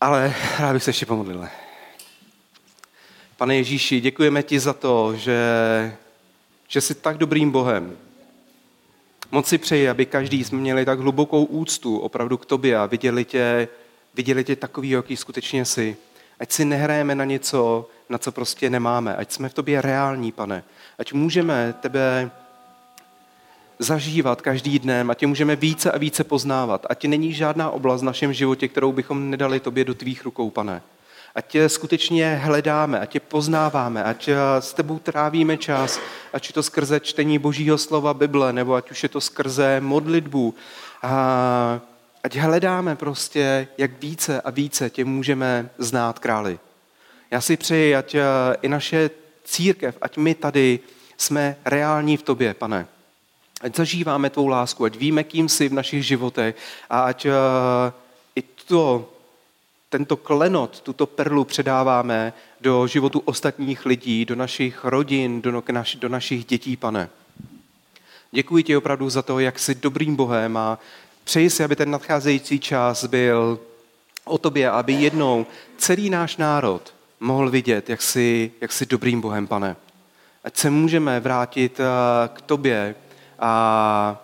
Ale 0.00 0.34
rád 0.58 0.72
bych 0.72 0.82
se 0.82 0.90
ještě 0.90 1.06
pomodlil. 1.06 1.48
Pane 3.36 3.56
Ježíši, 3.56 4.00
děkujeme 4.00 4.42
ti 4.42 4.60
za 4.60 4.72
to, 4.72 5.16
že, 5.16 5.38
že 6.68 6.80
jsi 6.80 6.94
tak 6.94 7.18
dobrým 7.18 7.50
Bohem, 7.50 7.96
Moc 9.30 9.46
si 9.46 9.58
přeji, 9.58 9.88
aby 9.88 10.06
každý 10.06 10.44
jsme 10.44 10.58
měli 10.58 10.84
tak 10.84 10.98
hlubokou 10.98 11.44
úctu 11.44 11.98
opravdu 11.98 12.36
k 12.36 12.46
tobě 12.46 12.78
a 12.78 12.86
viděli 12.86 13.24
tě, 13.24 13.68
viděli 14.14 14.44
tě 14.44 14.56
takový, 14.56 14.90
jaký 14.90 15.16
skutečně 15.16 15.64
jsi. 15.64 15.96
Ať 16.40 16.52
si 16.52 16.64
nehrajeme 16.64 17.14
na 17.14 17.24
něco, 17.24 17.88
na 18.08 18.18
co 18.18 18.32
prostě 18.32 18.70
nemáme. 18.70 19.16
Ať 19.16 19.32
jsme 19.32 19.48
v 19.48 19.54
tobě 19.54 19.82
reální, 19.82 20.32
pane. 20.32 20.64
Ať 20.98 21.12
můžeme 21.12 21.74
tebe 21.80 22.30
zažívat 23.78 24.42
každý 24.42 24.78
dnem, 24.78 25.10
ať 25.10 25.18
tě 25.18 25.26
můžeme 25.26 25.56
více 25.56 25.92
a 25.92 25.98
více 25.98 26.24
poznávat. 26.24 26.86
Ať 26.90 27.04
není 27.04 27.32
žádná 27.32 27.70
oblast 27.70 28.00
v 28.00 28.04
našem 28.04 28.32
životě, 28.32 28.68
kterou 28.68 28.92
bychom 28.92 29.30
nedali 29.30 29.60
tobě 29.60 29.84
do 29.84 29.94
tvých 29.94 30.24
rukou, 30.24 30.50
pane 30.50 30.82
ať 31.34 31.46
tě 31.46 31.68
skutečně 31.68 32.40
hledáme, 32.42 33.00
ať 33.00 33.10
tě 33.10 33.20
poznáváme, 33.20 34.04
ať 34.04 34.28
eh, 34.28 34.36
s 34.58 34.72
tebou 34.72 34.98
trávíme 34.98 35.56
čas, 35.56 36.00
ať 36.32 36.48
je 36.48 36.52
to 36.52 36.62
skrze 36.62 37.00
čtení 37.00 37.38
Božího 37.38 37.78
slova 37.78 38.14
Bible, 38.14 38.52
nebo 38.52 38.74
ať 38.74 38.90
už 38.90 39.02
je 39.02 39.08
to 39.08 39.20
skrze 39.20 39.80
modlitbu. 39.80 40.54
A 41.02 41.80
ať 42.22 42.36
hledáme 42.36 42.96
prostě, 42.96 43.68
jak 43.78 44.02
více 44.02 44.40
a 44.40 44.50
více 44.50 44.90
tě 44.90 45.04
můžeme 45.04 45.70
znát 45.78 46.18
králi. 46.18 46.58
Já 47.30 47.40
si 47.40 47.56
přeji, 47.56 47.94
ať 47.94 48.14
eh, 48.14 48.22
i 48.62 48.68
naše 48.68 49.10
církev, 49.44 49.98
ať 50.02 50.16
my 50.16 50.34
tady 50.34 50.80
jsme 51.16 51.56
reální 51.64 52.16
v 52.16 52.22
tobě, 52.22 52.54
pane. 52.54 52.86
Ať 53.60 53.76
zažíváme 53.76 54.30
tvou 54.30 54.46
lásku, 54.46 54.84
ať 54.84 54.96
víme, 54.96 55.24
kým 55.24 55.48
jsi 55.48 55.68
v 55.68 55.72
našich 55.72 56.06
životech 56.06 56.56
a 56.90 57.00
ať 57.00 57.26
i 58.36 58.42
to 58.42 59.13
tento 59.94 60.16
klenot, 60.16 60.80
tuto 60.80 61.06
perlu 61.06 61.44
předáváme 61.44 62.32
do 62.60 62.86
životu 62.86 63.22
ostatních 63.24 63.86
lidí, 63.86 64.24
do 64.24 64.34
našich 64.34 64.84
rodin, 64.84 65.42
do, 65.42 65.62
naš, 65.72 65.96
do 65.96 66.08
našich 66.08 66.44
dětí, 66.44 66.76
pane. 66.76 67.08
Děkuji 68.30 68.62
ti 68.62 68.76
opravdu 68.76 69.10
za 69.10 69.22
to, 69.22 69.38
jak 69.38 69.58
jsi 69.58 69.74
dobrým 69.74 70.16
Bohem 70.16 70.56
a 70.56 70.78
přeji 71.24 71.50
si, 71.50 71.64
aby 71.64 71.76
ten 71.76 71.90
nadcházející 71.90 72.60
čas 72.60 73.04
byl 73.04 73.60
o 74.24 74.38
tobě, 74.38 74.70
aby 74.70 74.92
jednou 74.92 75.46
celý 75.76 76.10
náš 76.10 76.36
národ 76.36 76.94
mohl 77.20 77.50
vidět, 77.50 77.90
jak 77.90 78.02
jsi, 78.02 78.52
jak 78.60 78.72
jsi 78.72 78.86
dobrým 78.86 79.20
Bohem, 79.20 79.46
pane. 79.46 79.76
Ať 80.44 80.56
se 80.56 80.70
můžeme 80.70 81.20
vrátit 81.20 81.80
eh, 81.80 81.84
k 82.28 82.40
tobě 82.40 82.94
a 83.38 84.20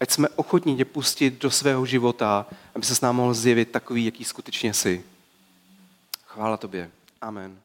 ať 0.00 0.10
jsme 0.10 0.28
ochotní 0.36 0.76
tě 0.76 0.84
pustit 0.84 1.42
do 1.42 1.50
svého 1.50 1.86
života, 1.86 2.46
aby 2.74 2.86
se 2.86 2.94
s 2.94 3.00
nám 3.00 3.16
mohl 3.16 3.34
zjevit 3.34 3.70
takový, 3.70 4.04
jaký 4.04 4.24
skutečně 4.24 4.74
jsi. 4.74 5.11
Chvála 6.32 6.56
tobě. 6.56 6.90
Amen. 7.20 7.61